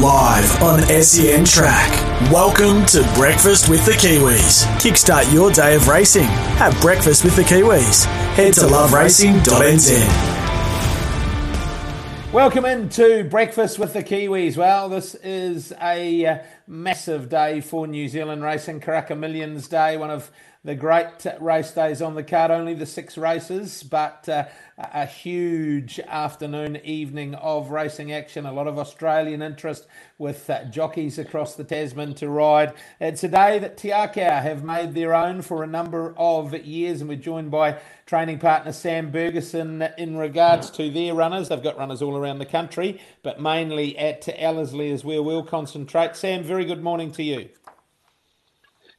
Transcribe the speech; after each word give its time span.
Live 0.00 0.62
on 0.62 0.80
SEN 1.02 1.44
Track. 1.44 1.90
Welcome 2.32 2.86
to 2.86 3.02
Breakfast 3.14 3.68
with 3.68 3.84
the 3.84 3.92
Kiwis. 3.92 4.64
Kickstart 4.78 5.30
your 5.32 5.52
day 5.52 5.76
of 5.76 5.86
racing. 5.86 6.24
Have 6.56 6.80
breakfast 6.80 7.24
with 7.24 7.36
the 7.36 7.42
Kiwis. 7.42 8.06
Head 8.34 8.54
to 8.54 8.62
loveracing.nz. 8.62 10.32
Welcome 12.32 12.64
into 12.64 13.24
Breakfast 13.24 13.78
with 13.78 13.92
the 13.92 14.02
Kiwis. 14.02 14.56
Well, 14.56 14.88
this 14.88 15.14
is 15.16 15.74
a 15.80 16.24
uh, 16.24 16.38
massive 16.66 17.28
day 17.28 17.60
for 17.60 17.86
New 17.86 18.08
Zealand 18.08 18.42
racing. 18.42 18.80
Karaka 18.80 19.16
Millions 19.16 19.68
Day, 19.68 19.98
one 19.98 20.10
of 20.10 20.30
the 20.64 20.74
great 20.76 21.26
race 21.40 21.72
days 21.72 22.00
on 22.00 22.14
the 22.14 22.22
card. 22.22 22.50
Only 22.50 22.74
the 22.74 22.86
six 22.86 23.18
races, 23.18 23.82
but 23.82 24.28
uh, 24.28 24.44
a 24.78 25.06
huge 25.06 25.98
afternoon, 26.00 26.76
evening 26.84 27.34
of 27.34 27.70
racing 27.70 28.12
action. 28.12 28.46
A 28.46 28.52
lot 28.52 28.68
of 28.68 28.78
Australian 28.78 29.42
interest 29.42 29.86
with 30.18 30.48
uh, 30.48 30.64
jockeys 30.66 31.18
across 31.18 31.56
the 31.56 31.64
Tasman 31.64 32.14
to 32.14 32.28
ride. 32.28 32.72
It's 33.00 33.24
a 33.24 33.28
day 33.28 33.58
that 33.58 33.76
Te 33.76 33.88
Akau 33.88 34.40
have 34.42 34.62
made 34.62 34.94
their 34.94 35.14
own 35.14 35.42
for 35.42 35.64
a 35.64 35.66
number 35.66 36.14
of 36.16 36.54
years, 36.54 37.00
and 37.00 37.08
we're 37.08 37.16
joined 37.16 37.50
by 37.50 37.78
training 38.06 38.38
partner 38.38 38.72
Sam 38.72 39.10
Bergerson 39.10 39.92
in 39.98 40.16
regards 40.16 40.70
to 40.72 40.90
their 40.90 41.14
runners. 41.14 41.48
They've 41.48 41.62
got 41.62 41.78
runners 41.78 42.02
all 42.02 42.16
around 42.16 42.38
the 42.38 42.46
country, 42.46 43.00
but 43.22 43.40
mainly 43.40 43.98
at 43.98 44.28
Ellerslie 44.28 44.90
is 44.90 45.04
where 45.04 45.22
we'll 45.22 45.42
concentrate. 45.42 46.14
Sam, 46.14 46.44
very 46.44 46.64
good 46.64 46.82
morning 46.82 47.10
to 47.12 47.22
you. 47.24 47.48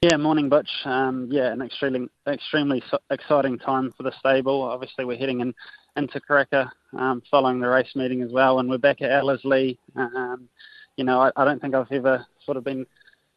Yeah, 0.03 0.17
morning, 0.17 0.49
Butch. 0.49 0.69
Um, 0.83 1.29
yeah, 1.31 1.53
an 1.53 1.61
extremely 1.61 2.09
extremely 2.27 2.83
exciting 3.09 3.57
time 3.57 3.93
for 3.95 4.03
the 4.03 4.11
stable. 4.19 4.61
Obviously, 4.63 5.05
we're 5.05 5.15
heading 5.15 5.39
in 5.39 5.53
into 5.95 6.19
Karaka 6.19 6.69
um, 6.99 7.23
following 7.31 7.61
the 7.61 7.69
race 7.69 7.95
meeting 7.95 8.21
as 8.21 8.29
well, 8.29 8.59
and 8.59 8.69
we're 8.69 8.79
back 8.79 9.01
at 9.01 9.11
Ellerslie. 9.11 9.79
Um, 9.95 10.49
you 10.97 11.05
know, 11.05 11.21
I, 11.21 11.31
I, 11.37 11.45
don't 11.45 11.61
think 11.61 11.73
I've 11.73 11.89
ever 11.89 12.25
sort 12.45 12.57
of 12.57 12.65
been 12.65 12.85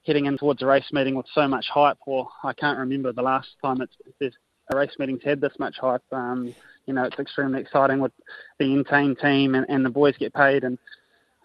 heading 0.04 0.26
in 0.26 0.38
towards 0.38 0.60
a 0.60 0.66
race 0.66 0.88
meeting 0.90 1.14
with 1.14 1.26
so 1.32 1.46
much 1.46 1.66
hype, 1.72 1.98
or 2.04 2.26
I 2.42 2.52
can't 2.52 2.80
remember 2.80 3.12
the 3.12 3.22
last 3.22 3.50
time 3.62 3.80
it's, 3.80 4.34
a 4.72 4.76
race 4.76 4.96
meeting's 4.98 5.22
had 5.22 5.40
this 5.40 5.56
much 5.60 5.76
hype. 5.80 6.02
Um, 6.10 6.52
you 6.86 6.94
know, 6.94 7.04
it's 7.04 7.20
extremely 7.20 7.60
exciting 7.60 8.00
with 8.00 8.10
the 8.58 8.64
Entain 8.64 9.14
team 9.20 9.54
and, 9.54 9.66
and 9.68 9.84
the 9.84 9.90
boys 9.90 10.16
get 10.18 10.34
paid 10.34 10.64
and 10.64 10.80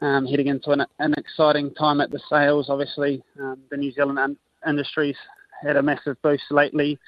um, 0.02 0.26
heading 0.26 0.48
into 0.48 0.72
an, 0.72 0.84
an, 0.98 1.14
exciting 1.16 1.72
time 1.76 2.02
at 2.02 2.10
the 2.10 2.20
sales. 2.28 2.72
Obviously, 2.72 3.22
um, 3.40 3.60
the 3.70 3.78
New 3.78 3.92
Zealand 3.92 4.18
industry's 4.68 5.18
had 5.64 5.78
a 5.78 5.84
massive 5.84 6.22
boost 6.22 6.44
lately, 6.50 7.00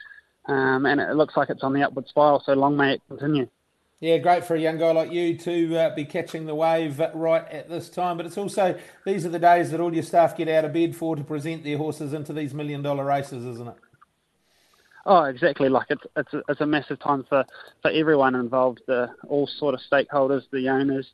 um, 0.47 0.85
and 0.85 1.01
it 1.01 1.15
looks 1.15 1.35
like 1.35 1.49
it's 1.49 1.63
on 1.63 1.73
the 1.73 1.83
upward 1.83 2.07
spiral. 2.07 2.41
So 2.45 2.53
long 2.53 2.77
may 2.77 2.93
it 2.93 3.01
continue. 3.07 3.47
Yeah, 3.99 4.17
great 4.17 4.43
for 4.43 4.55
a 4.55 4.59
young 4.59 4.77
guy 4.77 4.91
like 4.91 5.13
you 5.13 5.37
to 5.37 5.77
uh, 5.77 5.95
be 5.95 6.03
catching 6.03 6.45
the 6.45 6.53
wave 6.53 6.99
right 7.13 7.47
at 7.49 7.69
this 7.69 7.89
time. 7.89 8.17
But 8.17 8.25
it's 8.25 8.37
also 8.37 8.77
these 9.05 9.25
are 9.25 9.29
the 9.29 9.39
days 9.39 9.71
that 9.71 9.79
all 9.79 9.93
your 9.93 10.03
staff 10.03 10.35
get 10.35 10.49
out 10.49 10.65
of 10.65 10.73
bed 10.73 10.93
for 10.93 11.15
to 11.15 11.23
present 11.23 11.63
their 11.63 11.77
horses 11.77 12.13
into 12.13 12.33
these 12.33 12.53
million 12.53 12.81
dollar 12.81 13.05
races, 13.05 13.45
isn't 13.45 13.69
it? 13.69 13.75
Oh, 15.05 15.23
exactly. 15.25 15.67
Like 15.67 15.87
it's 15.89 16.03
it's 16.15 16.33
a, 16.33 16.41
it's 16.47 16.61
a 16.61 16.65
massive 16.65 16.99
time 16.99 17.25
for, 17.27 17.43
for 17.81 17.91
everyone 17.91 18.35
involved, 18.35 18.81
the 18.87 19.09
all 19.27 19.47
sort 19.57 19.73
of 19.73 19.81
stakeholders, 19.91 20.43
the 20.51 20.69
owners, 20.69 21.05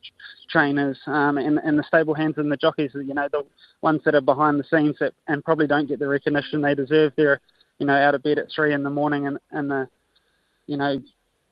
trainers, 0.48 0.96
um, 1.06 1.38
and 1.38 1.58
and 1.58 1.76
the 1.76 1.82
stable 1.82 2.14
hands 2.14 2.34
and 2.36 2.52
the 2.52 2.56
jockeys. 2.56 2.92
You 2.94 3.14
know, 3.14 3.28
the 3.32 3.42
ones 3.82 4.02
that 4.04 4.14
are 4.14 4.20
behind 4.20 4.60
the 4.60 4.64
scenes 4.64 4.96
that, 5.00 5.12
and 5.26 5.44
probably 5.44 5.66
don't 5.66 5.88
get 5.88 5.98
the 5.98 6.06
recognition 6.06 6.62
they 6.62 6.74
deserve. 6.74 7.12
They're 7.16 7.40
you 7.78 7.86
know 7.86 7.96
out 7.96 8.14
of 8.14 8.22
bed 8.22 8.38
at 8.38 8.46
three 8.54 8.74
in 8.74 8.84
the 8.84 8.90
morning 8.90 9.26
and 9.26 9.38
and 9.50 9.68
the 9.68 9.88
you 10.66 10.76
know 10.76 11.02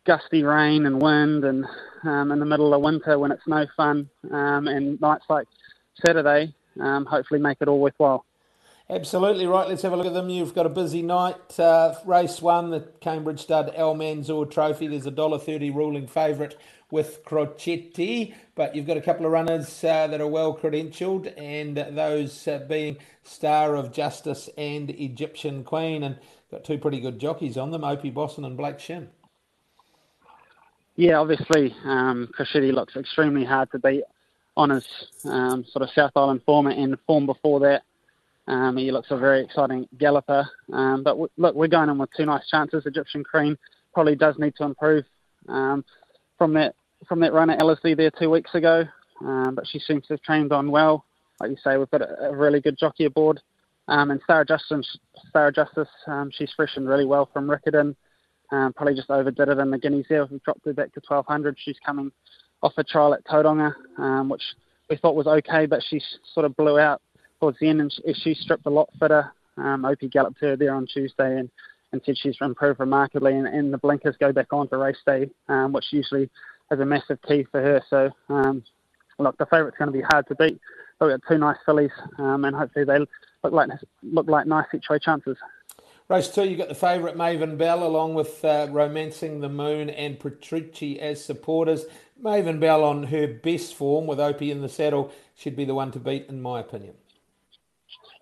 gusty 0.05 0.45
rain 0.45 0.87
and 0.87 1.03
wind 1.03 1.45
and 1.45 1.67
um, 2.05 2.31
in 2.31 2.39
the 2.39 2.47
middle 2.47 2.73
of 2.73 2.81
winter 2.81 3.19
when 3.19 3.33
it's 3.33 3.47
no 3.47 3.67
fun 3.77 4.09
um, 4.31 4.69
and 4.69 4.99
nights 5.01 5.25
like 5.29 5.47
Saturday 6.07 6.55
um, 6.81 7.05
hopefully 7.05 7.41
make 7.41 7.59
it 7.61 7.69
all 7.69 7.81
worthwhile. 7.81 8.25
Absolutely 8.91 9.47
right. 9.47 9.69
Let's 9.69 9.83
have 9.83 9.93
a 9.93 9.97
look 9.97 10.07
at 10.07 10.15
them. 10.15 10.31
You've 10.31 10.55
got 10.55 10.65
a 10.65 10.71
busy 10.71 11.03
night. 11.03 11.61
Uh, 11.61 11.95
race 12.07 12.41
one, 12.41 12.71
the 12.71 12.81
Cambridge 13.01 13.41
Stud 13.41 13.75
Almanzor 13.77 14.51
Trophy. 14.51 14.87
There's 14.87 15.05
a 15.05 15.11
dollar 15.11 15.39
thirty 15.39 15.71
ruling 15.71 16.07
favourite 16.07 16.57
with 16.91 17.23
Crocetti, 17.23 18.33
but 18.55 18.75
you've 18.75 18.87
got 18.87 18.97
a 18.97 19.03
couple 19.03 19.27
of 19.27 19.33
runners 19.33 19.85
uh, 19.85 20.07
that 20.07 20.23
are 20.23 20.27
well 20.27 20.57
credentialed, 20.57 21.31
and 21.37 21.77
those 21.77 22.49
uh, 22.49 22.65
being 22.67 22.97
Star 23.25 23.77
of 23.77 23.93
Justice 23.93 24.49
and 24.57 24.89
Egyptian 24.89 25.65
Queen, 25.65 26.03
and 26.03 26.17
got 26.51 26.65
two 26.65 26.79
pretty 26.79 26.99
good 26.99 27.19
jockeys 27.19 27.59
on 27.59 27.71
them, 27.73 27.85
Opie 27.85 28.09
Bosson 28.09 28.47
and 28.47 28.57
Blake 28.57 28.81
Shinn. 28.81 29.11
Yeah, 30.97 31.19
obviously, 31.19 31.77
um, 31.85 32.31
Crocetti 32.35 32.73
looks 32.73 32.97
extremely 32.97 33.45
hard 33.45 33.71
to 33.73 33.79
beat 33.79 34.05
on 34.57 34.71
his 34.71 34.87
um, 35.27 35.67
sort 35.67 35.83
of 35.83 35.91
South 35.91 36.13
Island 36.17 36.43
form 36.47 36.69
and 36.69 36.97
form 37.07 37.27
before 37.27 37.61
that. 37.61 37.83
Um, 38.49 38.79
he 38.79 38.91
looks 38.91 39.11
a 39.11 39.17
very 39.17 39.45
exciting 39.45 39.87
galloper. 39.99 40.49
Um, 40.73 41.03
but 41.05 41.11
w- 41.11 41.29
look, 41.37 41.55
we're 41.55 41.69
going 41.69 41.91
in 41.91 41.99
with 41.99 42.09
two 42.17 42.25
nice 42.25 42.49
chances. 42.49 42.87
Egyptian 42.87 43.23
Queen 43.23 43.57
probably 43.93 44.17
does 44.17 44.37
need 44.39 44.55
to 44.57 44.65
improve 44.65 45.05
um, 45.49 45.85
from 46.39 46.55
that 46.55 46.75
from 47.07 47.21
that 47.21 47.33
run 47.33 47.51
at 47.51 47.61
Ellerslie 47.61 47.95
there 47.95 48.11
two 48.11 48.31
weeks 48.31 48.55
ago. 48.55 48.85
Um, 49.21 49.55
but 49.55 49.67
she 49.67 49.79
seems 49.79 50.07
to 50.07 50.15
have 50.15 50.23
trained 50.23 50.53
on 50.53 50.71
well. 50.71 51.05
Like 51.41 51.51
you 51.51 51.57
say, 51.63 51.77
we've 51.77 51.91
got 51.91 52.03
a, 52.03 52.31
a 52.31 52.37
really 52.37 52.61
good 52.61 52.79
jockey 52.79 53.05
aboard. 53.05 53.41
Um, 53.87 54.11
and 54.11 54.21
Star 54.23 54.43
of 54.43 54.49
Justice, 54.49 54.99
Star 55.29 55.49
of 55.49 55.55
Justice, 55.55 55.89
um, 56.07 56.31
she's 56.33 56.53
freshened 56.55 56.89
really 56.89 57.07
well 57.07 57.29
from 57.33 57.49
Riccarton. 57.49 57.95
Um, 58.51 58.73
probably 58.73 58.95
just 58.95 59.11
overdid 59.11 59.49
it 59.49 59.59
in 59.59 59.71
the 59.71 59.79
Guineas 59.79 60.07
there. 60.09 60.25
We 60.25 60.41
dropped 60.45 60.65
her 60.65 60.73
back 60.73 60.93
to 60.95 61.03
1200. 61.07 61.57
She's 61.59 61.77
coming 61.85 62.11
off 62.63 62.73
a 62.77 62.85
trial 62.85 63.15
at 63.15 63.25
Tauranga, 63.27 63.75
um, 63.99 64.29
which 64.29 64.43
we 64.89 64.97
thought 64.97 65.15
was 65.15 65.27
okay, 65.27 65.67
but 65.67 65.83
she 65.87 66.01
sort 66.35 66.47
of 66.47 66.57
blew 66.57 66.79
out 66.79 67.03
towards 67.41 67.59
the 67.59 67.69
end, 67.69 67.81
and 67.81 67.93
she, 67.93 68.15
she 68.15 68.35
stripped 68.35 68.67
a 68.67 68.71
lot 68.71 68.89
fitter. 68.99 69.33
Um, 69.57 69.85
Opie 69.85 70.09
galloped 70.09 70.41
her 70.41 70.57
there 70.57 70.75
on 70.75 70.87
Tuesday 70.87 71.39
and, 71.39 71.51
and 71.93 72.01
said 72.05 72.17
she's 72.19 72.37
improved 72.41 72.81
remarkably, 72.81 73.35
and, 73.35 73.47
and 73.47 73.73
the 73.73 73.79
blinkers 73.79 74.17
go 74.19 74.33
back 74.33 74.53
on 74.53 74.69
for 74.69 74.79
race 74.79 74.99
day, 75.07 75.31
um, 75.49 75.73
which 75.73 75.87
usually 75.93 76.31
is 76.71 76.81
a 76.81 76.85
massive 76.85 77.21
key 77.23 77.45
for 77.51 77.61
her. 77.61 77.83
So, 77.89 78.11
um, 78.29 78.63
look, 79.19 79.37
the 79.39 79.47
favourite's 79.47 79.79
going 79.79 79.93
to 79.93 79.99
be 79.99 80.05
hard 80.05 80.27
to 80.29 80.35
beat. 80.35 80.61
But 80.99 81.07
we've 81.07 81.21
got 81.21 81.29
two 81.29 81.39
nice 81.39 81.57
fillies, 81.65 81.93
um, 82.19 82.45
and 82.45 82.55
hopefully 82.57 82.85
they 82.85 82.99
look 82.99 83.09
like 83.43 83.69
look 84.03 84.29
like 84.29 84.47
nice 84.47 84.67
each 84.75 84.89
way 84.91 84.99
chances. 84.99 85.37
Race 86.09 86.29
two, 86.29 86.45
you've 86.45 86.59
got 86.59 86.69
the 86.69 86.75
favourite 86.75 87.17
Maven 87.17 87.57
Bell 87.59 87.87
along 87.87 88.15
with 88.15 88.45
uh, 88.45 88.67
Romancing 88.71 89.41
the 89.41 89.49
Moon 89.49 89.91
and 89.91 90.19
Petrucci 90.19 90.99
as 90.99 91.25
supporters. 91.25 91.85
Maven 92.21 92.59
Bell 92.59 92.83
on 92.83 93.05
her 93.05 93.29
best 93.29 93.75
form 93.75 94.07
with 94.07 94.19
Opie 94.19 94.51
in 94.51 94.61
the 94.61 94.69
saddle 94.69 95.13
should 95.37 95.55
be 95.55 95.65
the 95.65 95.75
one 95.75 95.93
to 95.93 96.01
beat, 96.01 96.27
in 96.29 96.43
my 96.43 96.61
opinion. 96.61 96.95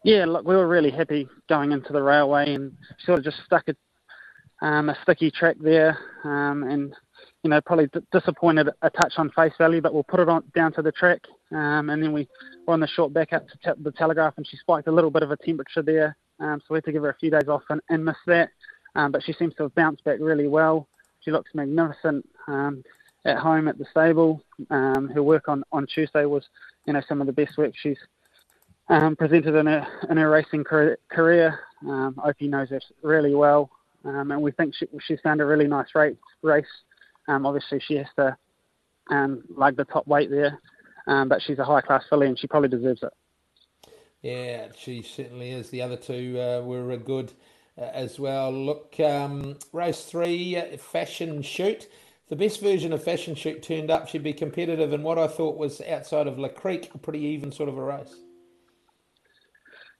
Yeah, 0.06 0.24
look, 0.24 0.46
we 0.46 0.54
were 0.54 0.68
really 0.68 0.92
happy 0.92 1.26
going 1.48 1.72
into 1.72 1.92
the 1.92 2.00
railway 2.00 2.54
and 2.54 2.70
sort 3.04 3.18
of 3.18 3.24
just 3.24 3.38
stuck 3.44 3.64
a, 3.66 4.64
um, 4.64 4.88
a 4.88 4.96
sticky 5.02 5.32
track 5.32 5.56
there, 5.58 5.98
um, 6.22 6.62
and 6.62 6.94
you 7.42 7.50
know 7.50 7.60
probably 7.60 7.88
d- 7.88 8.06
disappointed 8.12 8.68
a 8.82 8.90
touch 8.90 9.14
on 9.16 9.30
face 9.30 9.54
value, 9.58 9.80
but 9.80 9.92
we'll 9.92 10.04
put 10.04 10.20
it 10.20 10.28
on 10.28 10.44
down 10.54 10.72
to 10.74 10.80
the 10.80 10.92
track, 10.92 11.22
um, 11.50 11.90
and 11.90 12.00
then 12.00 12.12
we 12.12 12.28
were 12.68 12.74
on 12.74 12.78
the 12.78 12.86
short 12.86 13.12
back 13.12 13.32
up 13.32 13.48
to 13.48 13.54
t- 13.64 13.82
the 13.82 13.90
Telegraph, 13.90 14.34
and 14.36 14.46
she 14.46 14.56
spiked 14.58 14.86
a 14.86 14.92
little 14.92 15.10
bit 15.10 15.24
of 15.24 15.32
a 15.32 15.36
temperature 15.38 15.82
there, 15.82 16.16
um, 16.38 16.60
so 16.60 16.66
we 16.70 16.76
had 16.76 16.84
to 16.84 16.92
give 16.92 17.02
her 17.02 17.10
a 17.10 17.16
few 17.18 17.32
days 17.32 17.48
off 17.48 17.64
and, 17.70 17.80
and 17.88 18.04
miss 18.04 18.14
that, 18.28 18.50
um, 18.94 19.10
but 19.10 19.24
she 19.24 19.32
seems 19.32 19.56
to 19.56 19.64
have 19.64 19.74
bounced 19.74 20.04
back 20.04 20.18
really 20.20 20.46
well. 20.46 20.86
She 21.22 21.32
looks 21.32 21.50
magnificent 21.52 22.24
um, 22.46 22.84
at 23.24 23.38
home 23.38 23.66
at 23.66 23.76
the 23.76 23.86
stable. 23.90 24.40
Her 24.70 25.20
work 25.24 25.48
on 25.48 25.64
on 25.72 25.84
Tuesday 25.92 26.26
was, 26.26 26.44
you 26.86 26.92
know, 26.92 27.02
some 27.08 27.20
of 27.20 27.26
the 27.26 27.32
best 27.32 27.58
work 27.58 27.72
she's 27.74 27.98
um, 28.88 29.16
presented 29.16 29.54
in 29.54 29.66
her 29.66 29.86
in 30.10 30.18
racing 30.18 30.64
career. 30.64 31.60
Um, 31.82 32.20
Opie 32.24 32.48
knows 32.48 32.70
it 32.70 32.84
really 33.02 33.34
well, 33.34 33.70
um, 34.04 34.30
and 34.30 34.40
we 34.40 34.50
think 34.52 34.74
she, 34.74 34.86
she's 35.06 35.20
found 35.20 35.40
a 35.40 35.44
really 35.44 35.66
nice 35.66 35.94
race. 35.94 36.16
race. 36.42 36.64
Um, 37.28 37.44
obviously, 37.44 37.80
she 37.80 37.96
has 37.96 38.06
to 38.16 38.36
um, 39.10 39.42
lug 39.48 39.76
the 39.76 39.84
top 39.84 40.06
weight 40.06 40.30
there, 40.30 40.60
um, 41.06 41.28
but 41.28 41.42
she's 41.42 41.58
a 41.58 41.64
high 41.64 41.80
class 41.80 42.04
filly, 42.08 42.28
and 42.28 42.38
she 42.38 42.46
probably 42.46 42.68
deserves 42.68 43.02
it. 43.02 43.12
Yeah, 44.22 44.68
she 44.76 45.02
certainly 45.02 45.50
is. 45.50 45.70
The 45.70 45.82
other 45.82 45.96
two 45.96 46.40
uh, 46.40 46.62
were 46.62 46.90
a 46.92 46.96
good 46.96 47.32
uh, 47.78 47.90
as 47.92 48.18
well. 48.18 48.50
Look, 48.52 48.94
race 49.72 50.04
three, 50.04 50.56
uh, 50.56 50.76
fashion 50.78 51.42
shoot. 51.42 51.88
the 52.28 52.36
best 52.36 52.60
version 52.60 52.92
of 52.92 53.04
Fashion 53.04 53.34
Shoot 53.34 53.62
turned 53.62 53.90
up. 53.90 54.08
She'd 54.08 54.22
be 54.22 54.32
competitive 54.32 54.92
in 54.92 55.02
what 55.02 55.18
I 55.18 55.28
thought 55.28 55.56
was 55.56 55.80
outside 55.82 56.26
of 56.26 56.38
La 56.38 56.48
Creek, 56.48 56.90
a 56.94 56.98
pretty 56.98 57.20
even 57.20 57.52
sort 57.52 57.68
of 57.68 57.78
a 57.78 57.82
race. 57.82 58.16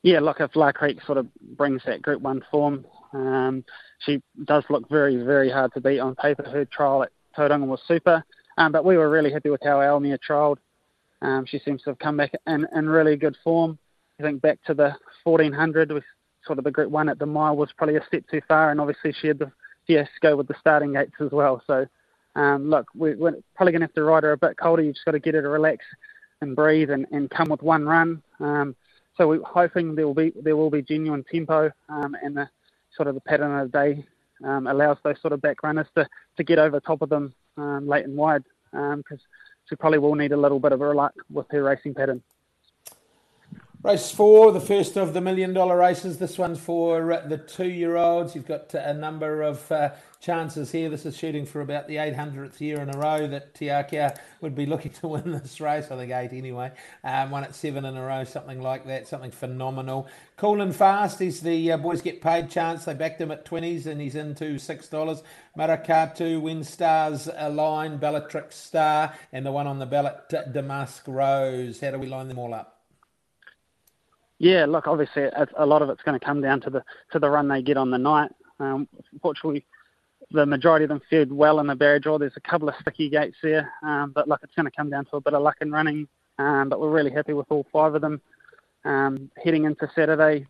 Yeah, 0.02 0.20
look, 0.20 0.40
if 0.40 0.54
La 0.54 0.72
Creek 0.72 0.98
sort 1.04 1.18
of 1.18 1.26
brings 1.56 1.82
that 1.86 2.02
Group 2.02 2.22
1 2.22 2.44
form, 2.50 2.84
um, 3.12 3.64
she 4.00 4.22
does 4.44 4.64
look 4.70 4.88
very, 4.88 5.16
very 5.16 5.50
hard 5.50 5.72
to 5.74 5.80
beat 5.80 5.98
on 5.98 6.14
paper. 6.14 6.44
Her 6.44 6.64
trial 6.64 7.02
at 7.02 7.10
Tauranga 7.36 7.66
was 7.66 7.80
super, 7.88 8.24
um, 8.58 8.72
but 8.72 8.84
we 8.84 8.96
were 8.96 9.10
really 9.10 9.32
happy 9.32 9.50
with 9.50 9.62
how 9.64 9.78
Almia 9.78 10.18
trialled. 10.18 10.58
Um, 11.22 11.44
she 11.46 11.58
seems 11.58 11.82
to 11.82 11.90
have 11.90 11.98
come 11.98 12.16
back 12.16 12.32
in, 12.46 12.66
in 12.74 12.88
really 12.88 13.16
good 13.16 13.36
form. 13.42 13.78
I 14.20 14.22
think 14.22 14.42
back 14.42 14.58
to 14.66 14.74
the 14.74 14.94
1400 15.24 15.92
with 15.92 16.04
sort 16.46 16.58
of 16.58 16.64
the 16.64 16.70
Group 16.70 16.90
1 16.90 17.08
at 17.08 17.18
the 17.18 17.26
mile 17.26 17.56
was 17.56 17.70
probably 17.76 17.96
a 17.96 18.06
step 18.06 18.24
too 18.30 18.40
far, 18.46 18.70
and 18.70 18.80
obviously 18.80 19.12
she 19.20 19.28
had 19.28 19.38
the 19.38 19.50
fiasco 19.86 20.36
with 20.36 20.48
the 20.48 20.54
starting 20.60 20.92
gates 20.92 21.14
as 21.20 21.30
well. 21.32 21.62
So 21.66 21.86
um, 22.36 22.68
look, 22.68 22.86
we, 22.94 23.12
are 23.12 23.34
probably 23.54 23.72
going 23.72 23.80
to 23.80 23.86
have 23.86 23.94
to 23.94 24.04
ride 24.04 24.22
her 24.22 24.32
a 24.32 24.36
bit 24.36 24.58
colder. 24.58 24.82
You've 24.82 24.94
just 24.94 25.04
got 25.04 25.12
to 25.12 25.18
get 25.18 25.34
her 25.34 25.42
to 25.42 25.48
relax 25.48 25.84
and 26.40 26.54
breathe 26.54 26.90
and, 26.90 27.06
and 27.10 27.30
come 27.30 27.48
with 27.48 27.62
one 27.62 27.86
run. 27.86 28.22
Um, 28.40 28.76
so 29.16 29.28
we're 29.28 29.42
hoping 29.42 29.94
there 29.94 30.06
will 30.06 30.14
be 30.14 30.32
there 30.42 30.56
will 30.56 30.70
be 30.70 30.82
genuine 30.82 31.24
tempo 31.30 31.70
um, 31.88 32.16
and 32.22 32.36
the 32.36 32.48
sort 32.94 33.08
of 33.08 33.14
the 33.14 33.20
pattern 33.20 33.58
of 33.58 33.70
the 33.70 33.78
day 33.78 34.06
um, 34.44 34.66
allows 34.66 34.98
those 35.02 35.20
sort 35.20 35.32
of 35.32 35.40
back 35.40 35.62
runners 35.62 35.86
to, 35.96 36.08
to 36.36 36.44
get 36.44 36.58
over 36.58 36.80
top 36.80 37.02
of 37.02 37.08
them 37.08 37.34
um, 37.56 37.86
late 37.86 38.04
and 38.04 38.16
wide 38.16 38.44
because 38.70 38.92
um, 38.92 39.18
she 39.68 39.76
probably 39.76 39.98
will 39.98 40.14
need 40.14 40.32
a 40.32 40.36
little 40.36 40.60
bit 40.60 40.72
of 40.72 40.80
a 40.80 40.92
luck 40.92 41.14
with 41.30 41.46
her 41.50 41.62
racing 41.62 41.94
pattern. 41.94 42.22
Race 43.86 44.10
four, 44.10 44.50
the 44.50 44.60
first 44.60 44.96
of 44.96 45.14
the 45.14 45.20
million 45.20 45.54
dollar 45.54 45.78
races. 45.78 46.18
This 46.18 46.38
one's 46.38 46.58
for 46.58 47.12
uh, 47.12 47.20
the 47.28 47.38
two 47.38 47.68
year 47.68 47.94
olds. 47.94 48.34
You've 48.34 48.48
got 48.48 48.74
a 48.74 48.92
number 48.92 49.42
of 49.42 49.70
uh, 49.70 49.90
chances 50.18 50.72
here. 50.72 50.88
This 50.88 51.06
is 51.06 51.16
shooting 51.16 51.46
for 51.46 51.60
about 51.60 51.86
the 51.86 51.94
800th 51.94 52.60
year 52.60 52.80
in 52.80 52.92
a 52.92 52.98
row 52.98 53.28
that 53.28 53.54
Te 53.54 53.66
Akau 53.66 54.18
would 54.40 54.56
be 54.56 54.66
looking 54.66 54.90
to 54.94 55.06
win 55.06 55.30
this 55.30 55.60
race. 55.60 55.88
I 55.92 55.96
think 55.98 56.10
eight 56.10 56.36
anyway. 56.36 56.72
Um, 57.04 57.30
one 57.30 57.44
at 57.44 57.54
seven 57.54 57.84
in 57.84 57.96
a 57.96 58.04
row, 58.04 58.24
something 58.24 58.60
like 58.60 58.88
that, 58.88 59.06
something 59.06 59.30
phenomenal. 59.30 60.08
Cool 60.36 60.62
and 60.62 60.74
fast 60.74 61.20
is 61.20 61.40
the 61.40 61.70
uh, 61.70 61.76
boys 61.76 62.02
get 62.02 62.20
paid 62.20 62.50
chance. 62.50 62.86
They 62.86 62.94
backed 62.94 63.20
him 63.20 63.30
at 63.30 63.44
20s 63.44 63.86
and 63.86 64.00
he's 64.00 64.16
into 64.16 64.56
$6. 64.56 65.22
Marakatu, 65.56 66.42
Winstars 66.42 67.32
Align, 67.36 67.98
Bellatrix 67.98 68.56
Star, 68.56 69.14
and 69.32 69.46
the 69.46 69.52
one 69.52 69.68
on 69.68 69.78
the 69.78 69.86
ballot, 69.86 70.28
Damask 70.28 71.06
Rose. 71.06 71.78
How 71.78 71.92
do 71.92 72.00
we 72.00 72.08
line 72.08 72.26
them 72.26 72.40
all 72.40 72.52
up? 72.52 72.75
Yeah, 74.38 74.66
look, 74.66 74.86
obviously 74.86 75.24
a 75.56 75.64
lot 75.64 75.82
of 75.82 75.88
it's 75.88 76.02
going 76.02 76.18
to 76.18 76.24
come 76.24 76.42
down 76.42 76.60
to 76.62 76.70
the 76.70 76.84
to 77.12 77.18
the 77.18 77.30
run 77.30 77.48
they 77.48 77.62
get 77.62 77.78
on 77.78 77.90
the 77.90 77.98
night. 77.98 78.30
Um, 78.60 78.86
fortunately, 79.22 79.64
the 80.30 80.44
majority 80.44 80.84
of 80.84 80.90
them 80.90 81.00
fared 81.08 81.32
well 81.32 81.60
in 81.60 81.66
the 81.66 81.74
barrier 81.74 81.98
draw. 81.98 82.18
There's 82.18 82.36
a 82.36 82.48
couple 82.48 82.68
of 82.68 82.74
sticky 82.80 83.08
gates 83.08 83.36
there, 83.42 83.72
um, 83.82 84.12
but 84.14 84.28
look, 84.28 84.40
it's 84.42 84.54
going 84.54 84.66
to 84.66 84.76
come 84.76 84.90
down 84.90 85.06
to 85.06 85.16
a 85.16 85.20
bit 85.20 85.34
of 85.34 85.42
luck 85.42 85.56
in 85.60 85.70
running. 85.70 86.06
Um, 86.38 86.68
but 86.68 86.80
we're 86.80 86.90
really 86.90 87.10
happy 87.10 87.32
with 87.32 87.46
all 87.50 87.66
five 87.72 87.94
of 87.94 88.02
them. 88.02 88.20
Um, 88.84 89.30
heading 89.42 89.64
into 89.64 89.90
Saturday, 89.94 90.46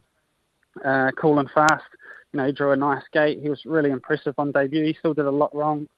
uh, 0.84 1.10
cool 1.16 1.38
and 1.38 1.50
fast. 1.52 1.84
You 2.32 2.38
know, 2.38 2.46
he 2.46 2.52
drew 2.52 2.72
a 2.72 2.76
nice 2.76 3.04
gate. 3.12 3.38
He 3.40 3.48
was 3.48 3.62
really 3.64 3.90
impressive 3.90 4.34
on 4.36 4.50
debut. 4.50 4.84
He 4.84 4.96
still 4.98 5.14
did 5.14 5.26
a 5.26 5.30
lot 5.30 5.54
wrong, 5.54 5.88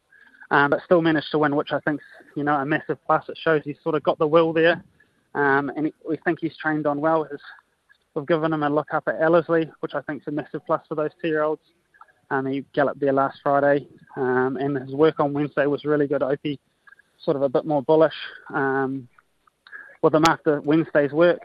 um, 0.50 0.70
but 0.70 0.80
still 0.84 1.00
managed 1.00 1.30
to 1.32 1.38
win, 1.38 1.56
which 1.56 1.72
I 1.72 1.80
think 1.80 2.00
you 2.36 2.44
know 2.44 2.54
a 2.54 2.66
massive 2.66 2.98
plus. 3.06 3.24
It 3.28 3.38
shows 3.42 3.62
he's 3.64 3.78
sort 3.82 3.94
of 3.94 4.02
got 4.02 4.18
the 4.18 4.26
will 4.26 4.52
there, 4.52 4.84
um, 5.34 5.72
and 5.74 5.90
we 6.06 6.18
think 6.18 6.38
he's 6.40 6.56
trained 6.58 6.86
on 6.86 7.00
well. 7.00 7.24
His 7.24 7.40
We've 8.18 8.26
given 8.26 8.52
him 8.52 8.64
a 8.64 8.68
look 8.68 8.92
up 8.92 9.06
at 9.06 9.22
Ellerslie, 9.22 9.70
which 9.78 9.94
I 9.94 10.00
think 10.00 10.22
is 10.22 10.26
a 10.26 10.32
massive 10.32 10.66
plus 10.66 10.84
for 10.88 10.96
those 10.96 11.12
two-year-olds. 11.22 11.62
Um, 12.32 12.46
he 12.46 12.64
galloped 12.74 12.98
there 12.98 13.12
last 13.12 13.38
Friday, 13.44 13.86
um, 14.16 14.56
and 14.60 14.76
his 14.76 14.92
work 14.92 15.20
on 15.20 15.32
Wednesday 15.32 15.66
was 15.66 15.84
really 15.84 16.08
good. 16.08 16.24
Opie, 16.24 16.58
sort 17.22 17.36
of 17.36 17.42
a 17.42 17.48
bit 17.48 17.64
more 17.64 17.80
bullish 17.80 18.16
um, 18.52 19.06
with 20.02 20.16
him 20.16 20.24
after 20.28 20.60
Wednesday's 20.62 21.12
work, 21.12 21.38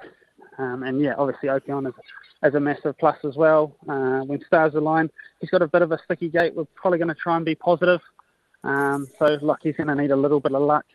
um, 0.58 0.82
and 0.82 1.00
yeah, 1.00 1.14
obviously 1.16 1.50
Opion 1.50 1.86
is, 1.86 1.94
is 2.44 2.56
a 2.56 2.60
massive 2.60 2.98
plus 2.98 3.18
as 3.24 3.36
well. 3.36 3.76
Uh, 3.88 4.22
when 4.22 4.44
stars 4.48 4.74
align, 4.74 5.12
he's 5.42 5.52
got 5.52 5.62
a 5.62 5.68
bit 5.68 5.84
of 5.84 5.92
a 5.92 6.00
sticky 6.06 6.30
gate. 6.30 6.56
We're 6.56 6.66
probably 6.74 6.98
going 6.98 7.10
to 7.10 7.14
try 7.14 7.36
and 7.36 7.46
be 7.46 7.54
positive. 7.54 8.02
Um, 8.64 9.08
so, 9.20 9.38
look, 9.44 9.60
he's 9.62 9.76
going 9.76 9.90
to 9.90 9.96
need 9.96 10.10
a 10.10 10.16
little 10.16 10.40
bit 10.40 10.54
of 10.54 10.64
luck 10.64 10.86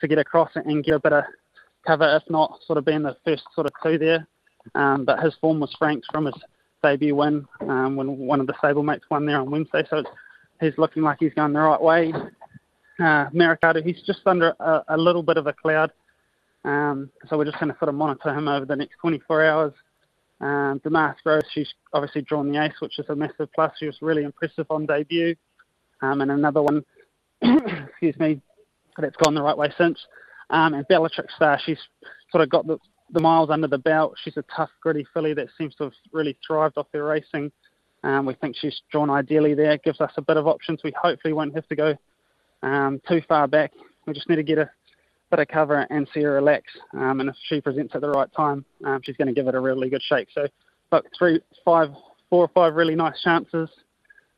to 0.00 0.06
get 0.06 0.18
across 0.18 0.50
and 0.54 0.84
get 0.84 0.94
a 0.94 1.00
bit 1.00 1.12
of 1.12 1.24
cover, 1.84 2.16
if 2.16 2.30
not 2.30 2.60
sort 2.64 2.78
of 2.78 2.84
being 2.84 3.02
the 3.02 3.16
first 3.24 3.42
sort 3.56 3.66
of 3.66 3.72
two 3.82 3.98
there. 3.98 4.28
Um, 4.74 5.04
but 5.04 5.20
his 5.20 5.34
form 5.40 5.60
was 5.60 5.74
franked 5.78 6.06
from 6.12 6.26
his 6.26 6.34
debut 6.82 7.14
win 7.14 7.46
um, 7.60 7.96
when 7.96 8.18
one 8.18 8.40
of 8.40 8.46
the 8.46 8.52
stablemates 8.54 9.02
won 9.10 9.26
there 9.26 9.40
on 9.40 9.50
Wednesday. 9.50 9.84
So 9.88 10.02
he's 10.60 10.76
looking 10.78 11.02
like 11.02 11.18
he's 11.20 11.34
going 11.34 11.52
the 11.52 11.60
right 11.60 11.80
way. 11.80 12.12
Uh, 12.98 13.26
he's 13.84 14.02
just 14.06 14.20
under 14.26 14.54
a, 14.58 14.84
a, 14.88 14.96
little 14.96 15.22
bit 15.22 15.36
of 15.36 15.46
a 15.46 15.52
cloud. 15.52 15.92
Um, 16.64 17.10
so 17.28 17.36
we're 17.36 17.44
just 17.44 17.60
going 17.60 17.70
to 17.70 17.78
sort 17.78 17.90
of 17.90 17.94
monitor 17.94 18.30
him 18.30 18.48
over 18.48 18.64
the 18.64 18.76
next 18.76 18.96
24 19.00 19.44
hours. 19.44 19.72
Um, 20.40 20.80
Damask 20.82 21.18
Rose, 21.24 21.42
she's 21.52 21.72
obviously 21.92 22.22
drawn 22.22 22.50
the 22.50 22.62
ace, 22.62 22.74
which 22.80 22.98
is 22.98 23.06
a 23.08 23.14
massive 23.14 23.48
plus. 23.54 23.72
She 23.78 23.86
was 23.86 23.96
really 24.00 24.24
impressive 24.24 24.66
on 24.70 24.86
debut. 24.86 25.36
Um, 26.02 26.20
and 26.20 26.30
another 26.30 26.62
one, 26.62 26.84
excuse 27.42 28.18
me, 28.18 28.40
that's 28.98 29.16
gone 29.16 29.34
the 29.34 29.42
right 29.42 29.56
way 29.56 29.72
since. 29.76 29.98
Um, 30.50 30.74
and 30.74 30.86
Bellatrix 30.88 31.34
Star, 31.34 31.58
she's 31.64 31.78
sort 32.30 32.42
of 32.42 32.50
got 32.50 32.66
the, 32.66 32.78
the 33.10 33.20
miles 33.20 33.50
under 33.50 33.66
the 33.66 33.78
belt. 33.78 34.14
She's 34.22 34.36
a 34.36 34.44
tough, 34.54 34.70
gritty 34.82 35.06
filly 35.14 35.34
that 35.34 35.48
seems 35.56 35.74
to 35.76 35.84
have 35.84 35.92
really 36.12 36.36
thrived 36.46 36.76
off 36.76 36.86
her 36.92 37.04
racing. 37.04 37.52
Um, 38.02 38.26
we 38.26 38.34
think 38.34 38.56
she's 38.56 38.80
drawn 38.90 39.10
ideally 39.10 39.54
there. 39.54 39.78
Gives 39.78 40.00
us 40.00 40.12
a 40.16 40.22
bit 40.22 40.36
of 40.36 40.46
options. 40.46 40.80
We 40.84 40.92
hopefully 41.00 41.32
won't 41.32 41.54
have 41.54 41.66
to 41.68 41.76
go 41.76 41.94
um, 42.62 43.00
too 43.08 43.22
far 43.28 43.48
back. 43.48 43.72
We 44.06 44.12
just 44.12 44.28
need 44.28 44.36
to 44.36 44.42
get 44.42 44.58
a 44.58 44.70
bit 45.30 45.40
of 45.40 45.48
cover 45.48 45.86
and 45.90 46.08
see 46.14 46.22
her 46.22 46.32
relax. 46.32 46.64
Um, 46.92 47.20
and 47.20 47.28
if 47.28 47.36
she 47.48 47.60
presents 47.60 47.94
at 47.94 48.00
the 48.00 48.10
right 48.10 48.32
time, 48.36 48.64
um, 48.84 49.00
she's 49.02 49.16
going 49.16 49.28
to 49.28 49.34
give 49.34 49.48
it 49.48 49.54
a 49.54 49.60
really 49.60 49.88
good 49.88 50.02
shake. 50.02 50.28
So, 50.34 50.46
look, 50.92 51.06
three, 51.18 51.40
five, 51.64 51.90
four 52.30 52.44
or 52.44 52.48
five 52.48 52.74
really 52.74 52.94
nice 52.94 53.20
chances. 53.22 53.68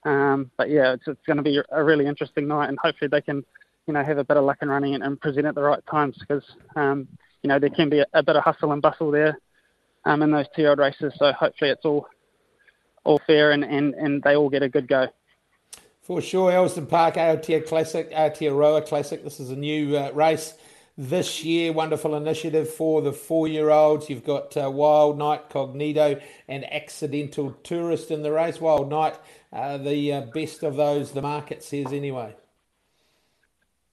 Um, 0.05 0.50
but 0.56 0.70
yeah, 0.70 0.93
it's, 0.93 1.06
it's 1.06 1.20
going 1.26 1.37
to 1.37 1.43
be 1.43 1.61
a 1.70 1.85
really 1.85 2.06
interesting 2.06 2.49
night, 2.49 2.69
and 2.69 2.79
hopefully 2.79 3.09
they 3.09 3.20
can, 3.20 3.44
you 3.87 3.93
know, 3.93 4.03
have 4.03 4.19
a 4.19 4.25
bit 4.25 4.37
of 4.37 4.44
luck 4.44 4.59
in 4.62 4.69
running 4.69 4.94
and, 4.94 5.03
and 5.03 5.20
present 5.20 5.47
at 5.47 5.55
the 5.55 5.62
right 5.62 5.85
times 5.91 6.17
because 6.19 6.44
um, 6.76 7.06
you 7.48 7.54
know, 7.54 7.58
there 7.58 7.70
can 7.70 7.88
be 7.88 8.00
a, 8.00 8.06
a 8.12 8.22
bit 8.22 8.36
of 8.36 8.44
hustle 8.44 8.72
and 8.72 8.82
bustle 8.82 9.10
there 9.10 9.38
um, 10.04 10.20
in 10.20 10.30
those 10.30 10.44
two-year-old 10.54 10.78
races. 10.78 11.14
So 11.18 11.32
hopefully 11.32 11.70
it's 11.70 11.84
all 11.86 12.06
all 13.04 13.18
fair 13.26 13.52
and, 13.52 13.64
and, 13.64 13.94
and 13.94 14.22
they 14.22 14.36
all 14.36 14.50
get 14.50 14.62
a 14.62 14.68
good 14.68 14.86
go. 14.86 15.06
For 16.02 16.20
sure, 16.20 16.50
Elsdon 16.50 16.90
Park 16.90 17.14
Aotea 17.14 17.66
Classic, 17.66 18.10
Aotearoa 18.10 18.86
Classic. 18.86 19.24
This 19.24 19.40
is 19.40 19.48
a 19.48 19.56
new 19.56 19.96
uh, 19.96 20.10
race 20.12 20.58
this 20.98 21.42
year. 21.42 21.72
Wonderful 21.72 22.14
initiative 22.16 22.68
for 22.68 23.00
the 23.00 23.14
four-year-olds. 23.14 24.10
You've 24.10 24.26
got 24.26 24.54
uh, 24.58 24.70
Wild 24.70 25.17
Night, 25.17 25.48
Cognito, 25.48 26.20
and 26.48 26.70
Accidental 26.70 27.52
Tourist 27.62 28.10
in 28.10 28.20
the 28.22 28.32
race. 28.32 28.60
Wild 28.60 28.90
Night, 28.90 29.19
uh, 29.55 29.78
the 29.78 30.12
uh, 30.12 30.20
best 30.34 30.62
of 30.62 30.76
those, 30.76 31.12
the 31.12 31.22
market 31.22 31.62
says 31.62 31.94
anyway 31.94 32.34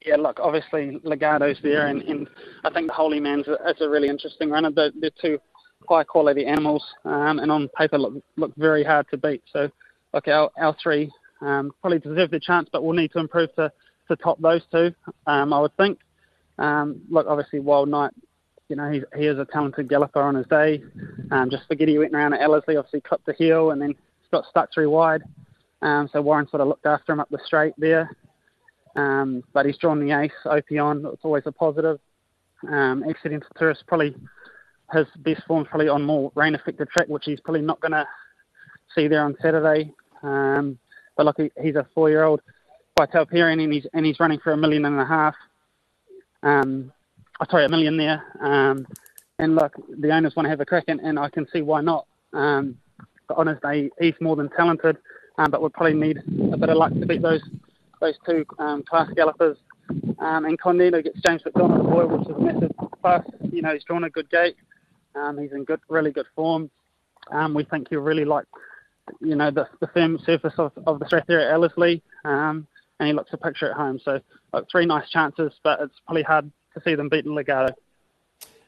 yeah, 0.06 0.16
look, 0.16 0.40
obviously 0.40 1.00
Legarto's 1.04 1.58
there, 1.64 1.88
and, 1.88 2.02
and 2.04 2.28
I 2.64 2.70
think 2.70 2.88
the 2.88 2.94
Holymans 2.94 3.48
a, 3.48 3.58
it's 3.66 3.82
a 3.82 3.90
really 3.90 4.08
interesting 4.08 4.50
runner. 4.50 4.72
They're, 4.72 4.92
they're 5.00 5.10
two 5.22 5.40
high 5.88 6.04
quality 6.04 6.46
animals, 6.46 6.84
um, 7.06 7.40
and 7.40 7.52
on 7.52 7.70
paper 7.70 7.98
look 7.98 8.14
look 8.38 8.52
very 8.56 8.84
hard 8.84 9.08
to 9.12 9.18
beat. 9.18 9.44
So, 9.52 9.70
look, 10.14 10.28
our 10.28 10.50
our 10.60 10.76
three 10.82 11.12
um, 11.42 11.72
probably 11.82 12.00
deserve 12.00 12.32
the 12.32 12.40
chance, 12.40 12.70
but 12.72 12.84
we'll 12.84 12.96
need 12.96 13.12
to 13.14 13.20
improve 13.20 13.54
to 13.56 13.72
to 14.08 14.16
top 14.18 14.40
those 14.42 14.62
two. 14.72 14.94
Um, 15.28 15.54
I 15.54 15.60
would 15.60 15.76
think. 15.78 16.00
Um, 16.58 17.02
look, 17.10 17.28
obviously 17.28 17.60
Wild 17.60 17.90
Knight, 17.90 18.12
you 18.70 18.76
know, 18.76 18.90
he's, 18.90 19.04
he 19.18 19.26
is 19.26 19.38
a 19.38 19.46
talented 19.46 19.90
galloper 19.90 20.22
on 20.22 20.36
his 20.36 20.48
day. 20.48 20.82
Um, 21.32 21.50
just 21.50 21.68
forget 21.68 21.88
he 21.88 21.98
went 21.98 22.14
around 22.16 22.34
at 22.34 22.42
Ellerslie, 22.42 22.78
obviously 22.78 23.02
clipped 23.02 23.26
the 23.26 23.34
heel 23.34 23.72
and 23.72 23.82
then 23.82 23.94
got 24.32 24.46
stuck 24.50 24.74
through 24.74 24.90
wide. 24.90 25.22
Um, 25.82 26.10
so 26.12 26.22
Warren 26.22 26.48
sort 26.48 26.62
of 26.62 26.68
looked 26.68 26.86
after 26.86 27.12
him 27.12 27.20
up 27.20 27.30
the 27.30 27.40
straight 27.46 27.74
there. 27.78 28.10
Um, 28.96 29.44
but 29.54 29.66
he's 29.66 29.78
drawn 29.78 30.00
the 30.00 30.18
ace, 30.18 30.32
Opion. 30.46 31.06
It's 31.14 31.26
always 31.26 31.44
a 31.46 31.52
positive. 31.52 32.00
Um, 32.68 33.04
Accidental 33.08 33.50
Tourist 33.58 33.84
probably 33.88 34.16
his 34.94 35.08
best 35.18 35.44
form 35.46 35.66
probably 35.66 35.90
on 35.90 36.04
more 36.04 36.32
rain 36.36 36.56
affected 36.56 36.90
track, 36.90 37.08
which 37.08 37.26
he's 37.26 37.40
probably 37.40 37.62
not 37.62 37.80
going 37.82 37.92
to 37.92 38.08
see 38.96 39.08
there 39.08 39.24
on 39.24 39.36
Saturday. 39.42 39.92
Um, 40.24 40.78
but 41.18 41.26
look, 41.26 41.38
he, 41.38 41.52
he's 41.62 41.76
a 41.76 41.88
four 41.94 42.10
year 42.10 42.24
old 42.24 42.42
by 42.96 43.06
Tauperian 43.06 43.62
and 43.62 43.74
he's 43.74 43.86
and 43.94 44.06
he's 44.06 44.20
running 44.20 44.40
for 44.40 44.54
a 44.54 44.58
million 44.58 44.86
and 44.86 45.00
a 45.00 45.06
half. 45.06 45.36
Um, 46.44 46.92
oh, 47.42 47.46
sorry, 47.50 47.66
a 47.66 47.70
million 47.70 47.98
there. 47.98 48.24
Um, 48.42 48.88
and 49.40 49.56
look, 49.56 49.74
the 49.90 50.12
owners 50.12 50.36
want 50.36 50.46
to 50.46 50.50
have 50.50 50.62
a 50.62 50.66
crack, 50.66 50.86
and, 50.88 51.02
and 51.02 51.20
I 51.20 51.30
can 51.30 51.46
see 51.52 51.62
why 51.62 51.82
not. 51.82 52.06
Um, 52.32 52.78
but 53.28 53.62
day, 53.62 53.90
he's 54.00 54.14
more 54.22 54.36
than 54.36 54.50
talented, 54.50 54.98
um, 55.38 55.52
but 55.52 55.60
we'll 55.60 55.72
probably 55.72 55.96
need 55.96 56.20
a 56.54 56.58
bit 56.58 56.70
of 56.70 56.78
luck 56.78 56.94
to 56.94 57.06
beat 57.06 57.22
those 57.22 57.42
those 58.06 58.18
two 58.26 58.46
um, 58.60 58.84
class 58.84 59.10
gallopers. 59.16 59.58
Um, 60.20 60.46
and 60.46 60.60
Cognito 60.60 61.04
gets 61.04 61.20
James 61.26 61.44
McDonald 61.46 61.90
boy, 61.90 62.06
which 62.06 62.28
is 62.28 62.36
a 62.36 62.40
massive 62.40 62.72
plus. 63.02 63.26
You 63.52 63.62
know, 63.62 63.74
he's 63.74 63.84
drawn 63.84 64.04
a 64.04 64.10
good 64.10 64.30
gate. 64.30 64.56
Um, 65.16 65.38
he's 65.38 65.52
in 65.52 65.64
good, 65.64 65.80
really 65.90 66.12
good 66.12 66.26
form. 66.36 66.70
Um, 67.32 67.54
we 67.54 67.64
think 67.64 67.90
he'll 67.90 68.02
really 68.02 68.26
like, 68.26 68.46
you 69.22 69.36
know, 69.36 69.52
the, 69.52 69.68
the 69.80 69.88
firm 69.88 70.20
surface 70.26 70.54
of, 70.58 70.72
of 70.86 71.00
the 71.00 71.06
StrathAyr 71.06 71.46
at 71.46 71.52
Ellerslie. 71.52 72.02
Um, 72.24 72.68
and 73.00 73.08
he 73.08 73.14
looks 73.14 73.32
a 73.34 73.38
picture 73.38 73.70
at 73.70 73.78
home. 73.78 74.00
So 74.04 74.20
like, 74.54 74.66
three 74.72 74.86
nice 74.86 75.10
chances, 75.10 75.54
but 75.64 75.80
it's 75.82 75.96
probably 76.06 76.24
hard 76.24 76.52
to 76.74 76.82
see 76.84 76.96
them 76.96 77.10
beating 77.10 77.32
Legarto. 77.32 77.74